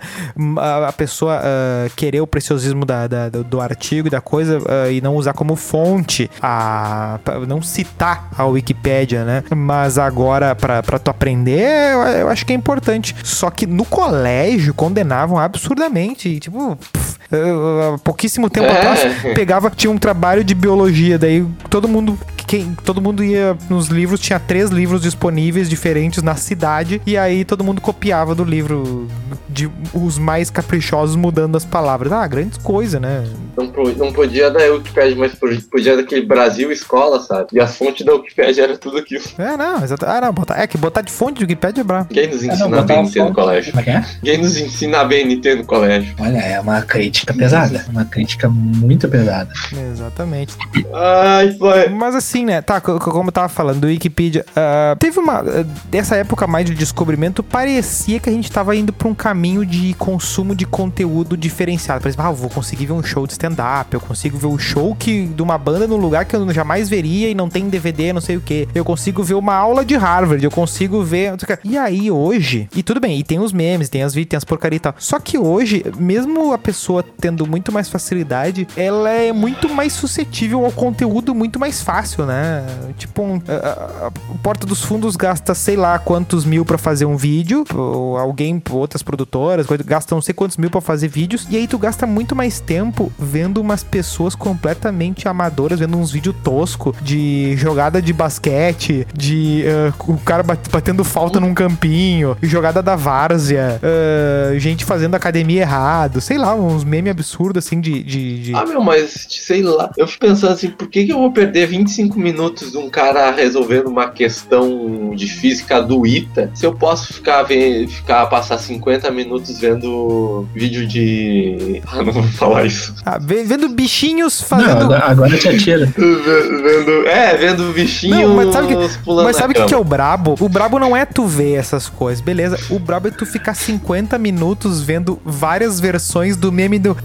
[0.57, 4.89] a, a pessoa ah, querer o preciosismo da, da- do, artigo e da coisa ah,
[4.89, 9.43] e não usar como fonte, a, não citar a Wikipédia, né?
[9.55, 13.15] Mas agora, pra, pra tu aprender, eu, eu acho que é importante.
[13.23, 16.39] Só que no colégio condenavam absurdamente.
[16.39, 17.17] Tipo, pff,
[17.51, 18.71] há pouquíssimo tempo É.
[18.71, 18.99] atrás,
[19.35, 24.19] pegava, tinha um trabalho de biologia, daí todo mundo quem, todo mundo ia nos livros,
[24.19, 29.07] tinha três livros disponíveis diferentes na cidade, e aí todo mundo copiava do livro
[29.49, 32.11] de os mais caprichosos mudando as palavras.
[32.11, 33.25] Ah, grandes coisa, né?
[33.57, 33.65] Não,
[33.97, 37.47] não podia da Wikipedia, mas po- podia daquele Brasil Escola, sabe?
[37.53, 39.23] E a fonte da Wikipedia era tudo aquilo.
[39.37, 40.05] É, não, exato.
[40.05, 42.07] Ah, não, botar, é que botar de fonte de Wikipedia é brabo.
[42.09, 43.71] Ninguém nos Ah, não, ensina a BNT no colégio.
[43.71, 44.05] Como é que é?
[44.23, 46.15] Ninguém nos ensina a BNT no colégio.
[46.19, 47.85] Olha, é uma crítica pesada.
[47.89, 49.51] Uma crítica muito pesada.
[49.91, 50.55] Exatamente.
[50.93, 51.89] Ai, foi.
[51.89, 52.61] Mas assim, né?
[52.61, 54.45] Tá, co- co- como eu tava falando, do Wikipedia.
[54.55, 55.39] ah, teve uma.
[55.39, 59.65] ah, dessa época mais de descobrimento, parecia que a gente tava indo pra um caminho
[59.65, 62.01] de consumo de conteúdo diferenciado.
[62.01, 64.95] Por exemplo, ah, vou conseguir ver um show de stand-up, eu consigo ver o show
[64.95, 68.21] que, de uma banda num lugar que eu jamais veria e não tem DVD, não
[68.21, 68.67] sei o que.
[68.73, 71.35] Eu consigo ver uma aula de Harvard, eu consigo ver.
[71.37, 71.57] quê.
[71.63, 72.67] E aí, hoje.
[72.75, 74.95] E tudo bem, e tem os memes, tem as vídeos, tem as porcaria e tal.
[74.97, 80.65] Só que hoje, mesmo a pessoa tendo muito mais facilidade, ela é muito mais suscetível
[80.65, 82.65] ao conteúdo muito mais fácil, né?
[82.97, 84.11] Tipo, um, a, a-
[84.43, 89.01] Porta dos Fundos gasta sei lá quantos mil pra fazer um vídeo, ou alguém, outras
[89.03, 92.59] produtoras, gastam não sei quantos mil pra fazer vídeos, e aí tu gasta muito mais
[92.59, 99.63] tempo vendo umas pessoas completamente amadoras, vendo uns vídeos tosco de jogada de basquete, de
[99.67, 105.61] ah, o cara bat- batendo falta num campinho, jogada da várzea, ah, gente fazendo academia
[105.61, 108.55] errado, sei lá, uns memes absurdos assim de- de- de...
[108.55, 109.91] Ah, meu, mas sei lá.
[109.97, 113.31] Eu fico pensando assim, por que, que eu vou perder 25 minutos de um cara
[113.31, 119.09] resolvendo uma questão de física do ITA se eu posso ficar, ve- ficar passar 50
[119.11, 121.81] minutos vendo vídeo de.
[121.91, 122.93] Ah, não vou falar isso.
[123.05, 124.83] Ah, ve- vendo bichinhos Não, fazendo.
[124.83, 125.85] agora, agora te atira.
[125.97, 127.07] Ve- Vendo.
[127.07, 129.77] É, vendo bichinhos Não, mas sabe que- pulando Mas na sabe o que, que é
[129.77, 130.35] o brabo?
[130.39, 132.57] O brabo não é tu ver essas coisas, beleza?
[132.69, 136.95] O brabo é tu ficar 50 minutos vendo várias versões do meme do.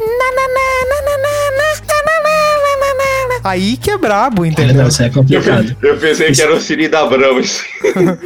[3.47, 4.75] Aí que é brabo, entendeu?
[4.77, 5.77] Não, isso é Eu, complicado.
[5.83, 7.63] eu pensei que era o Siri da Brahms.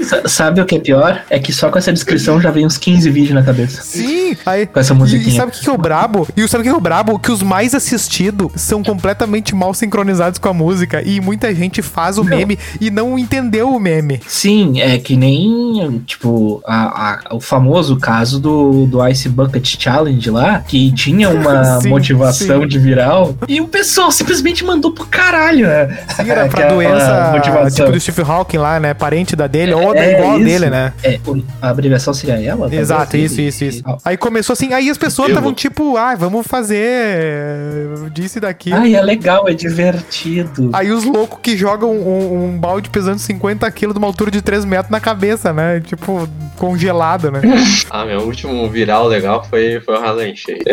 [0.02, 1.22] Sa- Sabe o que é pior?
[1.30, 3.82] É que só com essa descrição já vem uns 15 vídeos na cabeça.
[3.82, 4.66] Sim, aí.
[4.66, 5.36] Com essa E, e musiquinha.
[5.36, 6.26] sabe o que, que é o brabo?
[6.36, 7.18] E sabe o que é o brabo?
[7.18, 11.02] Que os mais assistidos são completamente mal sincronizados com a música.
[11.06, 14.20] E muita gente faz o meme e não entendeu o meme.
[14.26, 20.30] Sim, é que nem, tipo, a- a- o famoso caso do, do Ice Bucket Challenge
[20.30, 22.68] lá, que tinha uma Sim, motivação sim.
[22.68, 25.98] de viral, e o pessoal simplesmente mandou pro caralho, né?
[26.16, 27.70] Sim, era pra Aquela doença motivação.
[27.86, 28.94] tipo do Steve Hawking lá, né?
[28.94, 30.44] Parente da dele, ou da É, igual a isso.
[30.44, 30.92] dele, né?
[31.02, 31.18] É,
[31.60, 32.72] a abreviação seria ela?
[32.74, 33.78] Exato, isso, E- isso, isso.
[33.80, 38.72] e- Aí começou assim, aí as pessoas estavam tipo, ah, vamos fazer disso e daqui.
[38.72, 40.70] Ai, é legal, é divertido.
[40.72, 44.40] Aí os loucos que jogam um, um balde pesando 50 quilos de uma altura de
[44.42, 45.80] 3 metros na cabeça, né?
[45.80, 47.40] Tipo, congelado, né?
[47.90, 50.64] Ah, meu último viral legal foi, foi o Harlem Shake.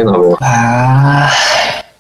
[0.42, 1.30] Ah,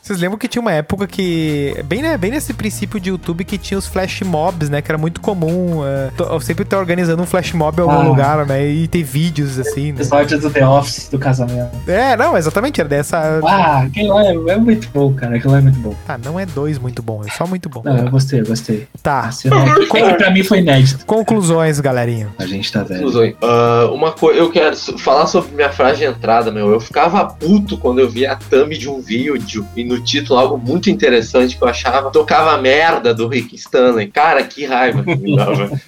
[0.08, 1.76] Vocês lembram que tinha uma época que.
[1.84, 4.82] Bem, né, bem nesse princípio de YouTube que tinha os flash mobs, né?
[4.82, 5.86] Que era muito comum.
[5.86, 8.04] é, to- eu sempre estar organizando um flash mob em algum Ah.
[8.08, 8.66] lugar, né?
[8.66, 9.98] E ter vídeos assim, né?
[10.00, 11.72] Episódio do The Office do casamento.
[11.90, 13.42] É, não, exatamente, era dessa.
[13.46, 15.36] Ah, aquilo lá é, é muito bom, cara.
[15.36, 15.94] Aquilo lá é muito bom.
[16.06, 17.82] Tá, não é dois muito bom, é só muito bom.
[17.84, 18.88] Não, eu gostei, eu gostei.
[19.04, 19.22] Tá.
[19.22, 21.06] A cena é que, é pra mim foi inédito.
[21.06, 22.30] Conclusões, galerinha.
[22.40, 23.02] a gente tá velho.
[23.02, 23.36] Conclusões.
[23.44, 26.72] Ah, uma coisa, eu quero falar sobre minha frase de entrada, meu.
[26.72, 30.58] Eu ficava puto quando eu via a thumb de um vídeo e no título algo
[30.58, 32.10] muito interessante que eu achava.
[32.12, 34.08] Tocava a merda do Rick Stanley.
[34.08, 35.72] Cara, que raiva que me dava.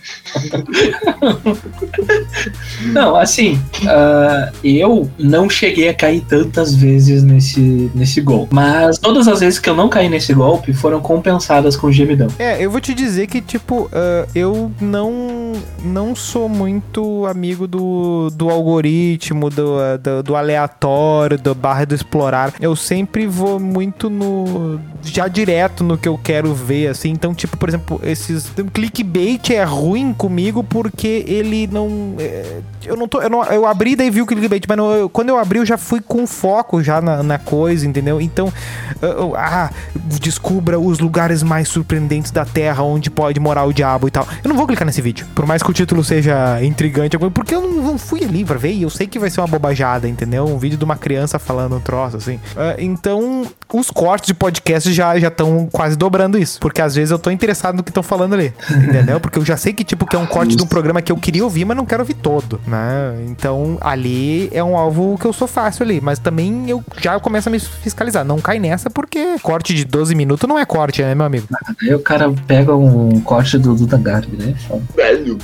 [2.93, 8.47] Não, assim, ah, eu não cheguei a cair tantas vezes nesse, nesse gol.
[8.51, 12.27] Mas todas as vezes que eu não caí nesse golpe foram compensadas com gemidão.
[12.37, 15.53] É, eu vou te dizer que, tipo, ah, eu não,
[15.83, 21.95] não sou muito amigo do, do algoritmo, do, ah, do, do aleatório, do barra do
[21.95, 22.53] explorar.
[22.59, 24.79] Eu sempre vou muito no.
[25.01, 27.09] já direto no que eu quero ver, assim.
[27.09, 28.51] Então, tipo, por exemplo, esses.
[28.71, 32.13] Clickbait é ruim comigo porque ele não.
[32.19, 33.19] é, eu não tô.
[33.19, 35.65] Eu, não, eu abri daí vi o clickbait, mas não- eu- quando eu abri eu
[35.65, 38.21] já fui com foco já na, na coisa, entendeu?
[38.21, 38.53] Então,
[39.01, 44.11] eu- ah, descubra os lugares mais surpreendentes da Terra onde pode morar o diabo e
[44.11, 44.27] tal.
[44.43, 47.61] Eu não vou clicar nesse vídeo, por mais que o título seja intrigante, porque eu
[47.61, 50.45] não, não fui ali pra ver e eu sei que vai ser uma bobajada, entendeu?
[50.45, 52.39] Um vídeo de uma criança falando um troço assim.
[52.55, 57.11] Ah, então, os cortes de podcast já já estão quase dobrando isso, porque às vezes
[57.11, 59.19] eu tô interessado no que estão falando ali, entendeu?
[59.19, 61.17] Porque eu já sei que tipo que é um corte de um programa que eu
[61.17, 63.23] queria ouvir, mas não quero ouvir todo, né?
[63.27, 67.49] Então, ali é um alvo que eu sou fácil ali, mas também eu já começo
[67.49, 68.23] a me fiscalizar.
[68.25, 71.47] Não cai nessa porque corte de 12 minutos não é corte, né, meu amigo?
[71.81, 74.55] Aí o cara pega um corte do Duda Garbi, né?
[74.95, 75.37] Velho.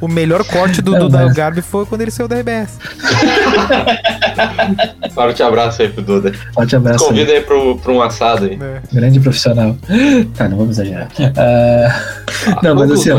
[0.00, 2.78] O melhor corte do Não, Duda mas- Garbi foi quando ele saiu da RBS.
[5.14, 6.32] Forte abraço aí pro Duda.
[6.52, 7.04] Forte abraço.
[7.04, 7.10] aí.
[7.10, 8.56] Convida aí pro, pro um assado aí.
[8.56, 8.80] né?
[8.92, 9.76] Grande profissional.
[10.36, 11.08] Tá, não vamos exagerar.
[11.36, 13.10] Ah, Não, mas assim.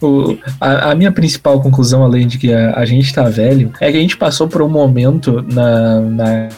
[0.00, 3.90] O- a, a minha principal conclusão, além de que a, a gente tá velho, é
[3.90, 6.48] que a gente passou por um momento na, na-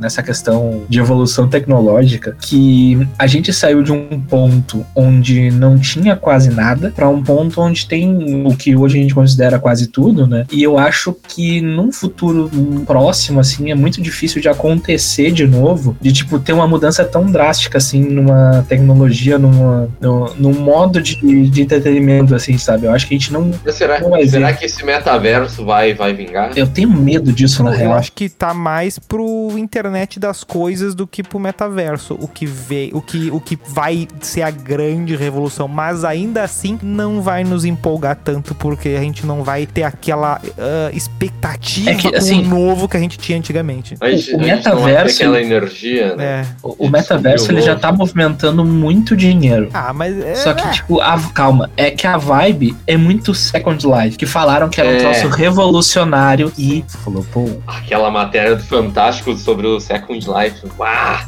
[0.00, 6.16] nessa questão de evolução tecnológica que a gente saiu de um ponto onde não tinha
[6.16, 10.26] quase nada para um ponto onde tem o que hoje a gente considera quase tudo,
[10.26, 10.46] né?
[10.50, 12.50] E eu acho que num futuro
[12.86, 17.26] próximo, assim, é muito difícil de acontecer de novo, de tipo ter uma mudança tão
[17.26, 21.16] drástica assim numa tecnologia, numa, no, num modo de,
[21.48, 22.86] de entretenimento, assim, sabe?
[22.86, 23.50] Eu acho que a gente não.
[23.70, 26.50] Será, Não vai será que esse metaverso vai, vai vingar?
[26.56, 27.92] Eu tenho medo disso, na Eu real.
[27.94, 32.16] acho que tá mais pro internet das coisas do que pro metaverso.
[32.20, 36.78] O que vê, o que, o que vai ser a grande revolução, mas ainda assim
[36.82, 41.94] não vai nos empolgar tanto porque a gente não vai ter aquela ah, expectativa É
[41.94, 43.94] que, com assim, o novo que a gente tinha antigamente.
[44.00, 46.24] A gente, o a metaverso- aquela energia, né?
[46.24, 46.46] É.
[46.62, 49.68] O, o metaverso ele já tá movimentando muito dinheiro.
[49.72, 50.70] Ah, mas é, Só que, é.
[50.70, 52.51] tipo, a, calma, é que a vibe
[52.86, 54.98] é muito Second Life, que falaram que era um É.
[54.98, 60.62] troço revolucionário e falou, pô, Aquela matéria do Fantástico sobre o Second Life.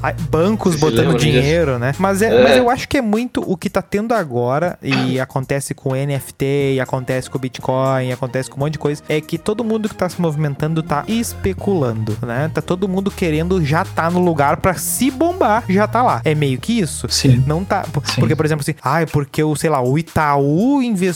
[0.02, 1.92] Ai, bancos botando dinheiro, né?
[1.98, 2.42] Mas, é, É.
[2.42, 6.74] mas eu acho que é muito o que tá tendo agora, e acontece com NFT,
[6.74, 9.88] e acontece com Bitcoin, e acontece com um monte de coisa, é que todo mundo
[9.88, 12.50] que tá se movimentando tá especulando, né?
[12.52, 16.20] Tá todo mundo querendo já tá no lugar pra se bombar, já tá lá.
[16.24, 17.06] É meio que isso.
[17.08, 17.42] sim.
[17.46, 17.84] Não tá.
[18.04, 18.20] Sim.
[18.20, 21.13] Porque, por exemplo, assim, ai, porque o, sei lá, o Itaú investiu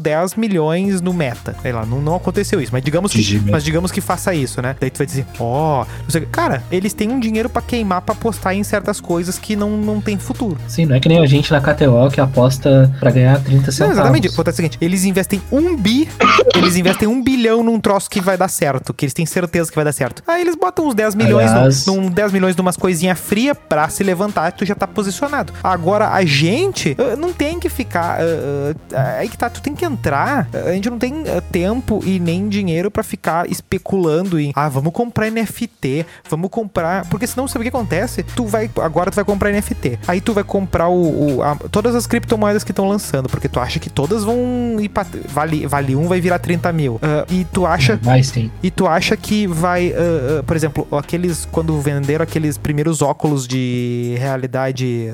[0.00, 1.54] 10 milhões no meta.
[1.62, 4.76] Sei lá, não, não aconteceu isso, mas digamos que, mas digamos que faça isso, né?
[4.80, 6.28] Daí tu vai dizer, ó, não sei o quê.
[6.30, 10.00] cara, eles têm um dinheiro pra queimar pra apostar em certas coisas que não, não
[10.00, 10.58] tem futuro.
[10.66, 13.72] Sim, não é que nem a gente na KTO que aposta pra ganhar 30 Não,
[13.72, 13.92] centavos.
[13.98, 14.28] exatamente.
[14.28, 16.08] Acontece o seguinte: eles investem um bi,
[16.54, 19.76] eles investem um bilhão num troço que vai dar certo, que eles têm certeza que
[19.76, 20.22] vai dar certo.
[20.26, 23.88] Aí eles botam uns 10 milhões, Aliás- num, num 10 milhões numas coisinhas frias pra
[23.88, 25.52] se levantar, tu já tá posicionado.
[25.62, 28.18] Agora, a gente ah, não tem que ficar.
[28.20, 30.48] ah, ah, aí que tá, tu tem que entrar.
[30.66, 34.92] A gente não tem ah, tempo e nem dinheiro pra ficar especulando em, ah, vamos
[34.92, 37.06] comprar NFT, vamos comprar.
[37.08, 38.22] Porque senão, sabe o que acontece?
[38.22, 38.70] Tu vai.
[38.80, 39.98] Agora tu vai comprar NFT.
[40.08, 43.60] Aí tu vai comprar o, o- a- todas as criptomoedas que estão lançando, porque tu
[43.60, 45.06] acha que todas vão ir pra.
[45.28, 46.98] Vale, vale um, vai virar 30 mil.
[47.02, 47.98] Ah, e tu acha.
[48.02, 48.50] Mas sim.
[48.62, 53.46] E tu acha que vai, ah, ah, por exemplo, aqueles quando venderam aqueles primeiros óculos
[53.46, 55.12] de realidade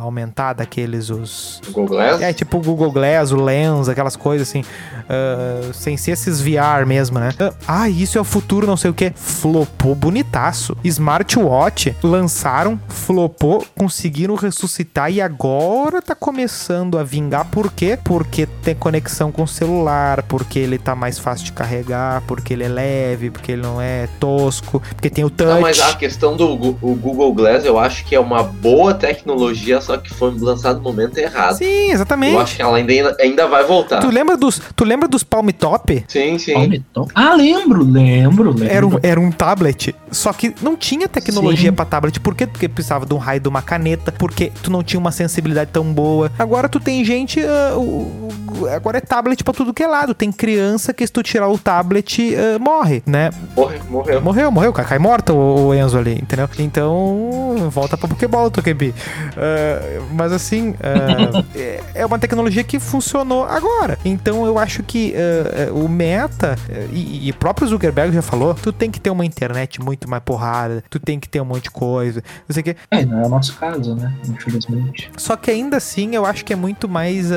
[0.00, 2.20] aumentada, aqueles os Google Glass?
[2.22, 4.62] é tipo o Google Glass, o Lens, aquelas coisas assim,
[5.08, 7.30] ah, sem ser esses VR mesmo, né?
[7.66, 9.12] Ah, Ah, isso é o futuro, não sei o que.
[9.14, 10.76] Flopou bonitaço.
[10.82, 17.46] Smartwatch lançaram, flopou, conseguiram ressuscitar e agora tá começando a vingar.
[17.46, 17.98] Por quê?
[18.02, 22.64] Porque tem conexão com o celular, porque ele tá mais fácil de carregar, porque ele
[22.64, 25.50] é leve, porque ele não é tosco, porque tem o touch.
[25.54, 29.96] Não, mas a questão do Google Glass eu acho que é uma boa tecnologia, só
[29.96, 31.56] que foi lançado no momento errado.
[31.58, 32.36] Sim, Eu exatamente.
[32.36, 34.00] acho que ela ainda, ainda vai voltar.
[34.00, 36.04] Tu lembra dos, tu lembra dos Palm Top?
[36.08, 36.52] Sim, sim.
[36.54, 37.10] Palmetop.
[37.14, 38.64] Ah, lembro, lembro, lembro.
[38.68, 42.18] Era um, era um tablet, só que não tinha tecnologia pra tablet.
[42.20, 42.46] Por quê?
[42.46, 45.84] Porque precisava de um raio de uma caneta, porque tu não tinha uma sensibilidade tão
[45.92, 46.30] boa.
[46.38, 47.40] Agora tu tem gente.
[47.76, 50.14] o- o- agora é tablet pra tudo que é lado.
[50.14, 53.30] Tem criança que se tu tirar o tablet, ah, morre, né?
[53.56, 54.20] Morre- morreu.
[54.20, 56.48] Morreu, morreu, cai, cai morto o, o Enzo ali, entendeu?
[56.58, 58.94] Então, volta pra Pokébola, Tokebi.
[59.36, 60.74] Ah, mas assim,
[61.54, 63.98] é- é uma tecnologia que funcionou agora.
[64.04, 68.54] Então eu acho que ah, o Meta, ah, e, e o próprio Zuckerberg já falou,
[68.54, 71.64] tu tem que ter uma internet muito mais porrada, tu tem que ter um monte
[71.64, 72.76] de coisa, não sei o quê.
[72.90, 74.12] É, não é o nosso caso, né?
[74.28, 75.10] Infelizmente.
[75.16, 77.30] Só que ainda assim eu acho que é muito mais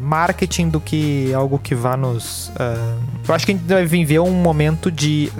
[0.00, 2.52] marketing do que algo que vá nos.
[3.26, 5.30] eu acho que a gente vai viver um momento de,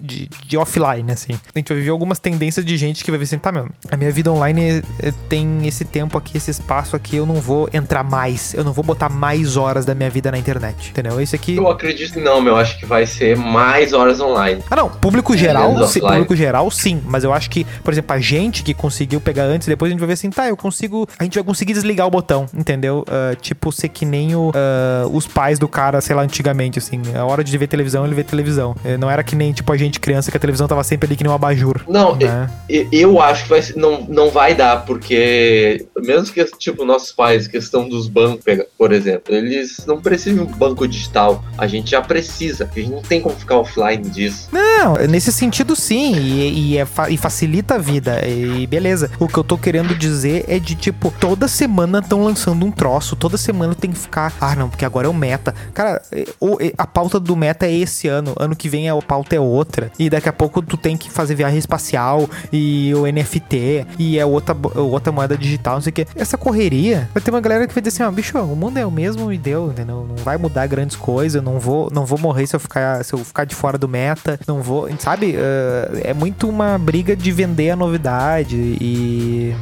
[0.00, 1.32] de, de offline, assim.
[1.54, 3.96] A gente vai viver algumas tendências de gente que vai ver assim, tá, meu, a
[3.96, 4.82] minha vida online
[5.28, 8.84] tem esse tempo aqui, esse espaço aqui, eu não vou entrar mais, eu não vou
[8.84, 11.18] botar mais horas da minha vida na internet, entendeu?
[11.18, 11.56] Esse aqui.
[11.56, 12.56] Eu acredito que não, meu.
[12.56, 14.62] Acho que vai ser mais horas online.
[14.70, 17.00] Ah, não, público geral, sim, público geral, sim.
[17.06, 20.00] Mas eu acho que, por exemplo, a gente que conseguiu pegar antes, depois a gente
[20.00, 21.08] vai ver assim, tá, eu consigo.
[21.18, 23.02] A gente vai conseguir desligar o botão, entendeu?
[23.08, 27.00] Ah, tipo, ser que nem o, ah, os pais do cara, sei lá, antigamente, assim.
[27.16, 28.76] A hora de ver televisão, ele vê televisão.
[28.84, 31.16] Eh, Não era que nem, tipo, a gente criança, que a televisão tava sempre ali
[31.16, 31.80] que nem um abajur.
[31.88, 32.50] Não, né?
[32.68, 37.12] E- Eu acho que vai ser- não, não vai dar, porque mesmo que, tipo, nossos
[37.12, 38.42] pais, questão dos bancos,
[38.78, 41.44] por exemplo, eles não precisam de um banco digital.
[41.58, 42.68] A gente já precisa.
[42.72, 44.48] A gente não tem como ficar offline disso.
[44.50, 49.10] Não, nesse sentido sim, e, e é e facilita a vida, e beleza.
[49.18, 53.14] O que eu tô querendo dizer é de tipo, toda semana estão lançando um troço,
[53.14, 55.54] toda semana tem que ficar, ah, não, porque agora é o meta.
[55.74, 59.36] Cara, é, é, a pauta do meta é esse ano, ano que vem a pauta
[59.36, 59.92] é outra.
[59.98, 64.24] E daqui a pouco tu tem que fazer viagem espacial e o NFT e é
[64.24, 66.06] outra, outra moeda digital, não sei o que.
[66.16, 68.86] Essa correria, vai ter uma galera que vai dizer assim, ó, bicho, o mundo é
[68.86, 70.06] o mesmo e deu, entendeu?
[70.08, 73.12] Não vai mudar grandes coisas, eu não vou, não vou morrer se eu ficar, se
[73.12, 75.34] eu ficar de fora do meta, não vou, sabe?
[75.36, 79.54] Eh, é muito uma briga de vender a novidade e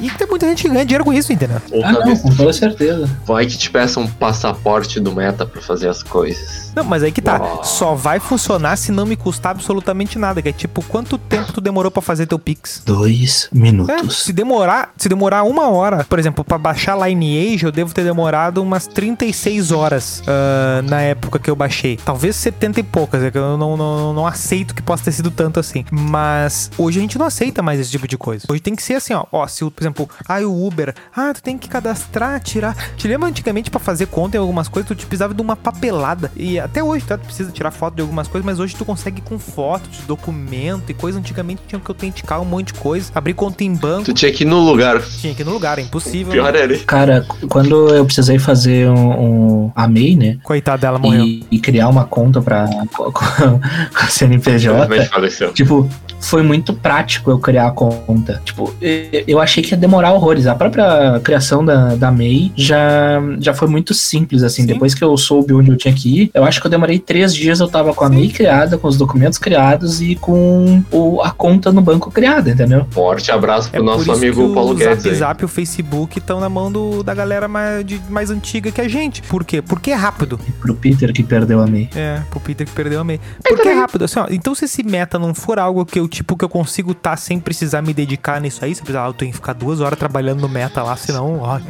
[0.00, 1.60] e tem muita gente que ganha dinheiro com isso, entendeu?
[1.84, 3.08] Ah, não, com toda certeza.
[3.26, 6.72] vai que te peça um passaporte do meta pra fazer as coisas.
[6.74, 7.38] Não, mas aí que tá.
[7.40, 7.64] Uau.
[7.64, 10.40] Só vai funcionar se não me custar absolutamente nada.
[10.40, 12.82] Que é tipo, quanto tempo tu demorou pra fazer teu Pix?
[12.86, 14.22] Dois É, minutos.
[14.22, 18.62] se demorar, se demorar uma hora, por exemplo, pra baixar Lineage, eu devo ter demorado
[18.62, 21.96] umas 36 horas ah, na época que eu baixei.
[22.04, 25.30] Talvez 70 e poucas, é que eu não, não, não aceito que possa ter sido
[25.30, 25.84] tanto assim.
[25.90, 28.46] Mas hoje a gente não aceita mais esse tipo de coisa.
[28.48, 29.24] Hoje tem que ser assim, ó.
[29.30, 32.76] Ó, se, o- por exemplo, ah, o Uber, ah, tu tem que cadastrar, tirar.
[32.96, 36.30] Te lembra antigamente pra fazer conta em algumas coisas, tu te precisava de uma papelada.
[36.36, 37.16] E até hoje, tá?
[37.18, 40.90] Tu precisa tirar foto de algumas coisas, mas hoje tu consegue com foto, de documento
[40.90, 41.18] e coisa.
[41.18, 44.04] Antigamente tinha que autenticar um monte de coisa, abrir conta em banco.
[44.04, 45.00] Tu tinha que ir no lugar.
[45.02, 46.32] Tinha que ir no lugar, é impossível.
[46.32, 46.62] Pior né?
[46.62, 46.78] ali.
[46.80, 50.38] Cara, quando eu precisei fazer um, um a MEI, né?
[50.42, 51.24] Coitada dela, morreu.
[51.24, 53.60] E, e criar uma conta pra, com, com
[53.94, 55.52] a CNPJ.
[55.54, 55.88] Tipo,
[56.20, 58.42] foi muito prático eu criar a conta.
[58.44, 60.46] Tipo, eu achei que ia demorar horrores.
[60.46, 64.62] A própria criação da, da MEI já, já foi muito simples, assim.
[64.62, 64.66] Sim.
[64.68, 67.32] Depois que eu soube onde eu tinha que ir, eu acho que eu demorei três
[67.34, 67.60] dias.
[67.60, 71.70] Eu tava com a MEI criada, com os documentos criados e com o, a conta
[71.70, 72.84] no banco criada, entendeu?
[72.90, 75.14] Forte abraço pro É nosso por isso amigo que Paulo o Guedes Zap aí.
[75.14, 78.80] Zap e o Facebook estão na mão do- da galera mais, de- mais antiga que
[78.80, 79.22] a gente.
[79.22, 79.60] Por quê?
[79.62, 80.40] Porque é rápido.
[80.48, 81.90] E pro Peter que perdeu a MEI.
[81.94, 83.20] É, pro Peter que perdeu a meia.
[83.46, 84.26] Porque é rápido, assim, ó.
[84.30, 87.38] Então, se esse meta não for algo que eu, tipo, que eu consigo estar sem
[87.38, 90.40] precisar me dedicar nisso aí, você precisa, ah, eu tenho que ficar duas horas trabalhando
[90.40, 91.60] no meta lá, senão, ó.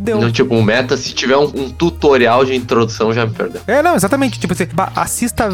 [0.00, 0.18] Deu.
[0.18, 3.60] Não, tipo, um meta, se tiver um, um tutorial de introdução, já me perdeu.
[3.66, 4.38] É, não, exatamente.
[4.40, 5.48] Tipo, você assista,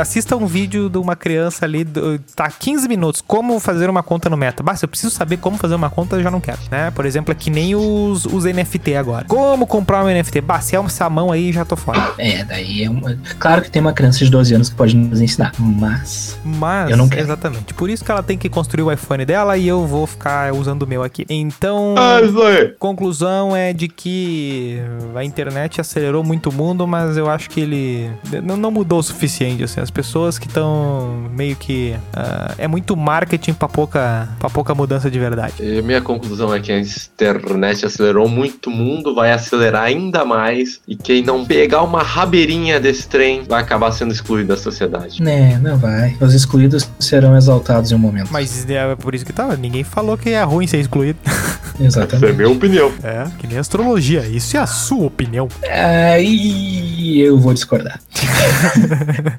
[0.00, 4.28] assista um vídeo de uma criança ali, do- tá 15 minutos, como fazer uma conta
[4.28, 4.62] no Meta.
[4.62, 6.90] Basta, eu preciso saber como fazer uma conta, eu já não quero, né?
[6.90, 9.24] Por exemplo, é que nem os, os NFT agora.
[9.26, 10.40] Como comprar um NFT?
[10.40, 12.12] Bah, se é essa mão aí, já tô fora.
[12.18, 13.16] É, daí é uma...
[13.38, 16.38] Claro que tem uma criança de 12 anos que pode nos ensinar, mas...
[16.44, 17.22] Mas, Eu não quero.
[17.22, 17.74] exatamente.
[17.74, 20.82] Por isso que ela tem que construir o iPhone dela e eu vou ficar usando
[20.82, 21.24] o meu aqui.
[21.28, 22.74] Então, Ah, isso aí.
[22.78, 24.80] conclusão é de que
[25.14, 28.10] a internet acelerou muito o mundo, mas eu acho que ele
[28.42, 29.62] não, não mudou o suficiente.
[29.64, 31.94] Assim, as pessoas que estão meio que.
[32.14, 35.54] ah, é muito marketing pra pouca, pra pouca mudança de verdade.
[35.60, 40.80] E minha conclusão é que a internet acelerou muito o mundo, vai acelerar ainda mais.
[40.86, 45.22] E quem não pegar uma rabeirinha desse trem vai acabar sendo excluído da sociedade.
[45.22, 46.16] Né, não vai.
[46.20, 48.28] Os excluídos serão exaltados em um momento.
[48.32, 49.56] Mas é por isso que tá.
[49.56, 51.18] Ninguém falou que é ruim ser excluído.
[51.80, 52.36] Essa é a Exatamente.
[52.36, 52.92] minha opinião.
[53.02, 54.26] É, que nem astrologia.
[54.26, 55.48] Isso é a sua opinião.
[55.68, 58.00] Aí eu vou discordar.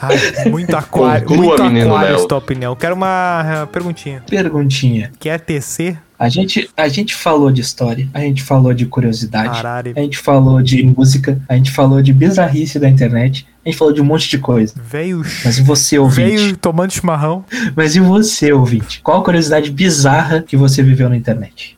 [0.00, 0.16] Ai,
[0.48, 1.26] muito aquário.
[1.26, 2.28] Conclua, muito menino aquário Léo.
[2.28, 2.74] tua opinião.
[2.74, 4.22] Quero uma ah, perguntinha.
[4.28, 5.12] Perguntinha.
[5.18, 5.98] Quer tecer?
[6.22, 9.92] A gente, a gente falou de história, a gente falou de curiosidade, Arari.
[9.96, 13.92] a gente falou de música, a gente falou de bizarrice da internet, a gente falou
[13.92, 14.72] de um monte de coisa.
[14.88, 15.24] Veio.
[15.44, 16.36] Mas e você, ouvinte?
[16.36, 17.44] Veio tomando chimarrão.
[17.74, 19.00] Mas e você, ouvinte?
[19.02, 21.76] Qual a curiosidade bizarra que você viveu na internet?